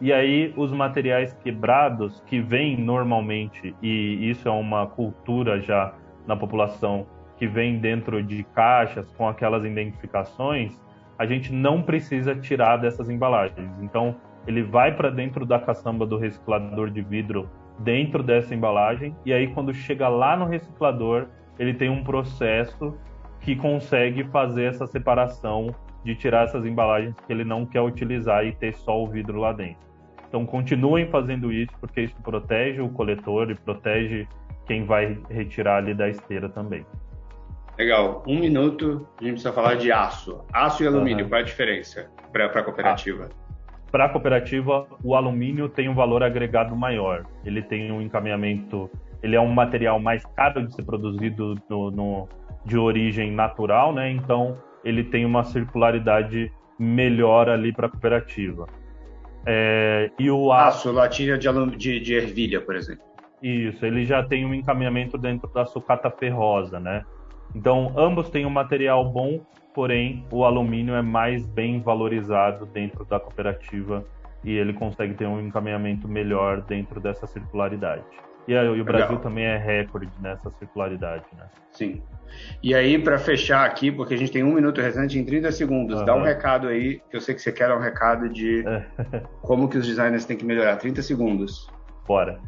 E 0.00 0.12
aí 0.12 0.52
os 0.56 0.72
materiais 0.72 1.32
quebrados 1.34 2.20
que 2.26 2.40
vêm 2.40 2.76
normalmente, 2.76 3.76
e 3.80 4.28
isso 4.28 4.48
é 4.48 4.50
uma 4.50 4.88
cultura 4.88 5.60
já 5.60 5.94
na 6.26 6.34
população, 6.34 7.06
que 7.36 7.46
vem 7.46 7.78
dentro 7.78 8.24
de 8.24 8.42
caixas 8.42 9.08
com 9.12 9.28
aquelas 9.28 9.64
identificações, 9.64 10.82
a 11.22 11.26
gente 11.26 11.52
não 11.52 11.80
precisa 11.80 12.34
tirar 12.34 12.78
dessas 12.78 13.08
embalagens. 13.08 13.70
Então, 13.80 14.16
ele 14.44 14.60
vai 14.60 14.92
para 14.92 15.08
dentro 15.08 15.46
da 15.46 15.56
caçamba 15.56 16.04
do 16.04 16.18
reciclador 16.18 16.90
de 16.90 17.00
vidro, 17.00 17.48
dentro 17.78 18.24
dessa 18.24 18.52
embalagem, 18.52 19.14
e 19.24 19.32
aí 19.32 19.46
quando 19.54 19.72
chega 19.72 20.08
lá 20.08 20.36
no 20.36 20.46
reciclador, 20.46 21.28
ele 21.60 21.74
tem 21.74 21.88
um 21.88 22.02
processo 22.02 22.98
que 23.40 23.54
consegue 23.54 24.24
fazer 24.24 24.64
essa 24.64 24.84
separação 24.84 25.72
de 26.04 26.16
tirar 26.16 26.46
essas 26.46 26.66
embalagens 26.66 27.14
que 27.24 27.32
ele 27.32 27.44
não 27.44 27.64
quer 27.64 27.82
utilizar 27.82 28.44
e 28.44 28.52
ter 28.52 28.74
só 28.74 29.00
o 29.00 29.06
vidro 29.06 29.38
lá 29.38 29.52
dentro. 29.52 29.86
Então 30.26 30.44
continuem 30.44 31.06
fazendo 31.06 31.52
isso 31.52 31.72
porque 31.78 32.00
isso 32.00 32.16
protege 32.20 32.80
o 32.80 32.88
coletor 32.88 33.48
e 33.48 33.54
protege 33.54 34.26
quem 34.66 34.84
vai 34.84 35.16
retirar 35.30 35.76
ali 35.76 35.94
da 35.94 36.08
esteira 36.08 36.48
também. 36.48 36.84
Legal. 37.78 38.22
Um 38.26 38.38
minuto, 38.38 39.06
a 39.18 39.24
gente 39.24 39.32
precisa 39.32 39.52
falar 39.52 39.74
de 39.76 39.90
aço. 39.90 40.44
Aço 40.52 40.82
e 40.82 40.86
alumínio, 40.86 41.24
uhum. 41.24 41.30
qual 41.30 41.38
é 41.40 41.42
a 41.42 41.46
diferença 41.46 42.10
para 42.32 42.46
a 42.46 42.62
cooperativa? 42.62 43.28
Para 43.90 44.06
a 44.06 44.08
cooperativa, 44.08 44.86
o 45.02 45.14
alumínio 45.14 45.68
tem 45.68 45.88
um 45.88 45.94
valor 45.94 46.22
agregado 46.22 46.74
maior. 46.74 47.26
Ele 47.44 47.62
tem 47.62 47.90
um 47.92 48.00
encaminhamento, 48.00 48.90
ele 49.22 49.36
é 49.36 49.40
um 49.40 49.52
material 49.52 49.98
mais 50.00 50.24
caro 50.36 50.66
de 50.66 50.74
ser 50.74 50.82
produzido 50.84 51.54
no, 51.68 51.90
no 51.90 52.28
de 52.64 52.78
origem 52.78 53.32
natural, 53.32 53.92
né? 53.92 54.10
Então, 54.10 54.56
ele 54.84 55.04
tem 55.04 55.24
uma 55.24 55.44
circularidade 55.44 56.52
melhor 56.78 57.48
ali 57.48 57.72
para 57.72 57.86
a 57.86 57.90
cooperativa. 57.90 58.66
É, 59.44 60.10
e 60.18 60.30
o 60.30 60.52
aço, 60.52 60.88
aço 60.88 60.92
latinha 60.92 61.36
de, 61.36 61.48
de, 61.76 62.00
de 62.00 62.14
ervilha, 62.14 62.60
por 62.60 62.76
exemplo. 62.76 63.04
Isso, 63.42 63.84
ele 63.84 64.04
já 64.04 64.22
tem 64.22 64.46
um 64.46 64.54
encaminhamento 64.54 65.18
dentro 65.18 65.52
da 65.52 65.64
sucata 65.64 66.10
ferrosa, 66.10 66.78
né? 66.78 67.04
Então, 67.54 67.92
ambos 67.96 68.30
têm 68.30 68.46
um 68.46 68.50
material 68.50 69.04
bom, 69.10 69.40
porém 69.74 70.24
o 70.30 70.44
alumínio 70.44 70.94
é 70.94 71.02
mais 71.02 71.46
bem 71.46 71.80
valorizado 71.80 72.66
dentro 72.66 73.04
da 73.04 73.18
cooperativa 73.18 74.04
e 74.44 74.56
ele 74.56 74.72
consegue 74.72 75.14
ter 75.14 75.26
um 75.26 75.40
encaminhamento 75.40 76.08
melhor 76.08 76.62
dentro 76.62 77.00
dessa 77.00 77.26
circularidade. 77.26 78.02
E, 78.48 78.52
e 78.52 78.80
o 78.80 78.84
Brasil 78.84 79.18
também 79.18 79.44
é 79.44 79.56
recorde 79.56 80.10
nessa 80.20 80.50
circularidade, 80.50 81.24
né? 81.36 81.44
Sim. 81.70 82.02
E 82.62 82.74
aí, 82.74 82.98
para 82.98 83.18
fechar 83.18 83.64
aqui, 83.64 83.92
porque 83.92 84.14
a 84.14 84.16
gente 84.16 84.32
tem 84.32 84.42
um 84.42 84.54
minuto 84.54 84.80
restante 84.80 85.18
em 85.18 85.24
30 85.24 85.52
segundos, 85.52 86.00
uhum. 86.00 86.04
dá 86.04 86.16
um 86.16 86.22
recado 86.22 86.66
aí, 86.66 87.00
que 87.08 87.16
eu 87.16 87.20
sei 87.20 87.34
que 87.34 87.42
você 87.42 87.52
quer 87.52 87.72
um 87.72 87.78
recado 87.78 88.28
de 88.28 88.64
como 89.42 89.68
que 89.68 89.78
os 89.78 89.86
designers 89.86 90.24
têm 90.24 90.36
que 90.36 90.44
melhorar. 90.44 90.76
30 90.76 91.02
segundos. 91.02 91.70
Bora 92.06 92.40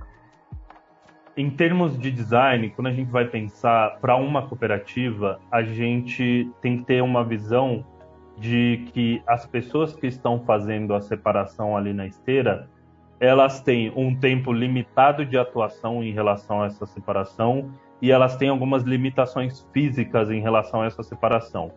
em 1.36 1.50
termos 1.50 1.98
de 1.98 2.10
design, 2.10 2.70
quando 2.70 2.86
a 2.86 2.92
gente 2.92 3.10
vai 3.10 3.24
pensar 3.24 3.98
para 4.00 4.16
uma 4.16 4.46
cooperativa, 4.46 5.40
a 5.50 5.62
gente 5.62 6.48
tem 6.60 6.78
que 6.78 6.84
ter 6.84 7.02
uma 7.02 7.24
visão 7.24 7.84
de 8.38 8.84
que 8.92 9.22
as 9.26 9.46
pessoas 9.46 9.94
que 9.94 10.06
estão 10.06 10.40
fazendo 10.40 10.94
a 10.94 11.00
separação 11.00 11.76
ali 11.76 11.92
na 11.92 12.06
esteira, 12.06 12.68
elas 13.18 13.60
têm 13.60 13.92
um 13.96 14.14
tempo 14.14 14.52
limitado 14.52 15.24
de 15.24 15.36
atuação 15.36 16.02
em 16.02 16.12
relação 16.12 16.62
a 16.62 16.66
essa 16.66 16.86
separação 16.86 17.70
e 18.00 18.10
elas 18.10 18.36
têm 18.36 18.48
algumas 18.48 18.82
limitações 18.82 19.66
físicas 19.72 20.30
em 20.30 20.40
relação 20.40 20.82
a 20.82 20.86
essa 20.86 21.02
separação. 21.02 21.72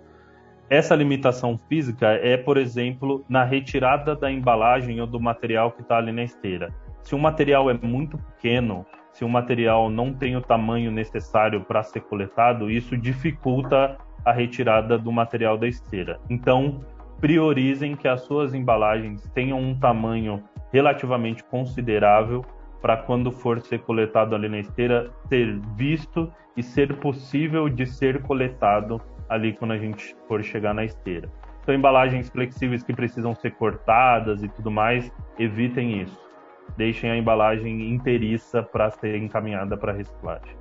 Essa 0.69 0.95
limitação 0.95 1.57
física 1.69 2.07
é, 2.07 2.35
por 2.35 2.57
exemplo, 2.57 3.23
na 3.29 3.43
retirada 3.43 4.15
da 4.15 4.29
embalagem 4.29 4.99
ou 4.99 5.07
do 5.07 5.19
material 5.19 5.71
que 5.71 5.81
está 5.81 5.97
ali 5.97 6.11
na 6.11 6.23
esteira. 6.23 6.73
Se 7.01 7.15
o 7.15 7.19
material 7.19 7.69
é 7.69 7.73
muito 7.73 8.17
pequeno, 8.17 8.85
se 9.17 9.25
o 9.25 9.29
material 9.29 9.89
não 9.89 10.13
tem 10.13 10.37
o 10.37 10.41
tamanho 10.41 10.91
necessário 10.91 11.61
para 11.61 11.81
ser 11.81 12.01
coletado, 12.01 12.69
isso 12.69 12.95
dificulta 12.95 13.97
a 14.23 14.31
retirada 14.31 14.95
do 14.95 15.11
material 15.11 15.57
da 15.57 15.67
esteira. 15.67 16.19
Então, 16.29 16.81
priorizem 17.19 17.95
que 17.95 18.07
as 18.07 18.21
suas 18.21 18.53
embalagens 18.53 19.27
tenham 19.33 19.59
um 19.59 19.73
tamanho 19.73 20.43
relativamente 20.71 21.43
considerável 21.43 22.45
para 22.79 22.95
quando 22.95 23.31
for 23.31 23.59
ser 23.59 23.79
coletado 23.79 24.35
ali 24.35 24.47
na 24.47 24.59
esteira, 24.59 25.09
ser 25.27 25.59
visto 25.75 26.31
e 26.55 26.61
ser 26.61 26.95
possível 26.97 27.67
de 27.67 27.87
ser 27.87 28.21
coletado 28.21 29.01
ali 29.27 29.51
quando 29.53 29.71
a 29.71 29.79
gente 29.79 30.15
for 30.27 30.43
chegar 30.43 30.75
na 30.75 30.85
esteira. 30.85 31.27
Então, 31.63 31.73
embalagens 31.73 32.29
flexíveis 32.29 32.83
que 32.83 32.93
precisam 32.93 33.33
ser 33.33 33.49
cortadas 33.55 34.43
e 34.43 34.47
tudo 34.47 34.69
mais, 34.69 35.11
evitem 35.39 36.03
isso. 36.03 36.26
Deixem 36.75 37.09
a 37.09 37.17
embalagem 37.17 37.93
inteiriça 37.93 38.61
para 38.61 38.89
ser 38.91 39.15
encaminhada 39.15 39.77
para 39.77 39.93
reciclagem. 39.93 40.55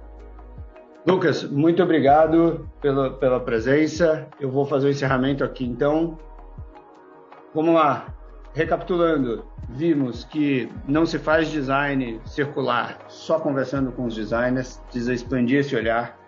Lucas, 1.06 1.44
muito 1.44 1.82
obrigado 1.82 2.68
pela, 2.80 3.10
pela 3.10 3.38
presença. 3.38 4.26
Eu 4.40 4.50
vou 4.50 4.66
fazer 4.66 4.88
o 4.88 4.90
encerramento 4.90 5.44
aqui 5.44 5.64
então. 5.64 6.18
Vamos 7.54 7.74
lá. 7.74 8.06
Recapitulando, 8.52 9.44
vimos 9.68 10.24
que 10.24 10.68
não 10.88 11.06
se 11.06 11.18
faz 11.18 11.48
design 11.48 12.20
circular 12.24 12.98
só 13.06 13.38
conversando 13.38 13.92
com 13.92 14.06
os 14.06 14.14
designers, 14.14 14.78
precisa 14.78 15.14
expandir 15.14 15.60
esse 15.60 15.76
olhar. 15.76 16.18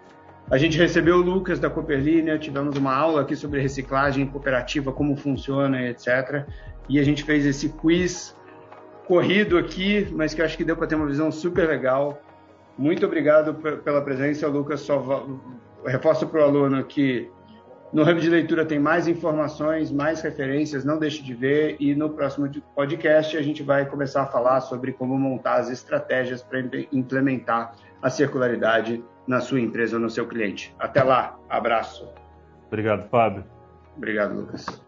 A 0.50 0.56
gente 0.56 0.78
recebeu 0.78 1.16
o 1.16 1.22
Lucas 1.22 1.58
da 1.58 1.68
Cooperlínea, 1.68 2.38
tivemos 2.38 2.76
uma 2.76 2.94
aula 2.94 3.22
aqui 3.22 3.34
sobre 3.34 3.60
reciclagem 3.60 4.26
cooperativa, 4.26 4.92
como 4.92 5.16
funciona, 5.16 5.82
etc. 5.88 6.46
E 6.88 7.00
a 7.00 7.02
gente 7.02 7.24
fez 7.24 7.44
esse 7.44 7.68
quiz 7.70 8.37
corrido 9.08 9.56
aqui, 9.56 10.06
mas 10.12 10.34
que 10.34 10.42
acho 10.42 10.54
que 10.54 10.62
deu 10.62 10.76
para 10.76 10.86
ter 10.86 10.94
uma 10.94 11.06
visão 11.06 11.32
super 11.32 11.66
legal. 11.66 12.20
Muito 12.76 13.04
obrigado 13.06 13.54
pela 13.54 14.02
presença, 14.02 14.46
Lucas. 14.46 14.80
Só 14.80 15.26
reforço 15.84 16.28
para 16.28 16.40
o 16.40 16.44
aluno 16.44 16.84
que 16.84 17.28
no 17.90 18.02
Hub 18.02 18.20
de 18.20 18.28
Leitura 18.28 18.66
tem 18.66 18.78
mais 18.78 19.08
informações, 19.08 19.90
mais 19.90 20.20
referências, 20.20 20.84
não 20.84 20.98
deixe 20.98 21.22
de 21.22 21.34
ver. 21.34 21.76
E 21.80 21.94
no 21.94 22.10
próximo 22.10 22.48
podcast 22.74 23.34
a 23.34 23.42
gente 23.42 23.62
vai 23.62 23.86
começar 23.86 24.22
a 24.24 24.26
falar 24.26 24.60
sobre 24.60 24.92
como 24.92 25.18
montar 25.18 25.54
as 25.54 25.70
estratégias 25.70 26.42
para 26.42 26.60
implementar 26.92 27.74
a 28.02 28.10
circularidade 28.10 29.02
na 29.26 29.40
sua 29.40 29.58
empresa 29.58 29.96
ou 29.96 30.02
no 30.02 30.10
seu 30.10 30.26
cliente. 30.26 30.74
Até 30.78 31.02
lá, 31.02 31.38
abraço. 31.48 32.06
Obrigado, 32.66 33.08
Fábio. 33.08 33.42
Obrigado, 33.96 34.34
Lucas. 34.34 34.87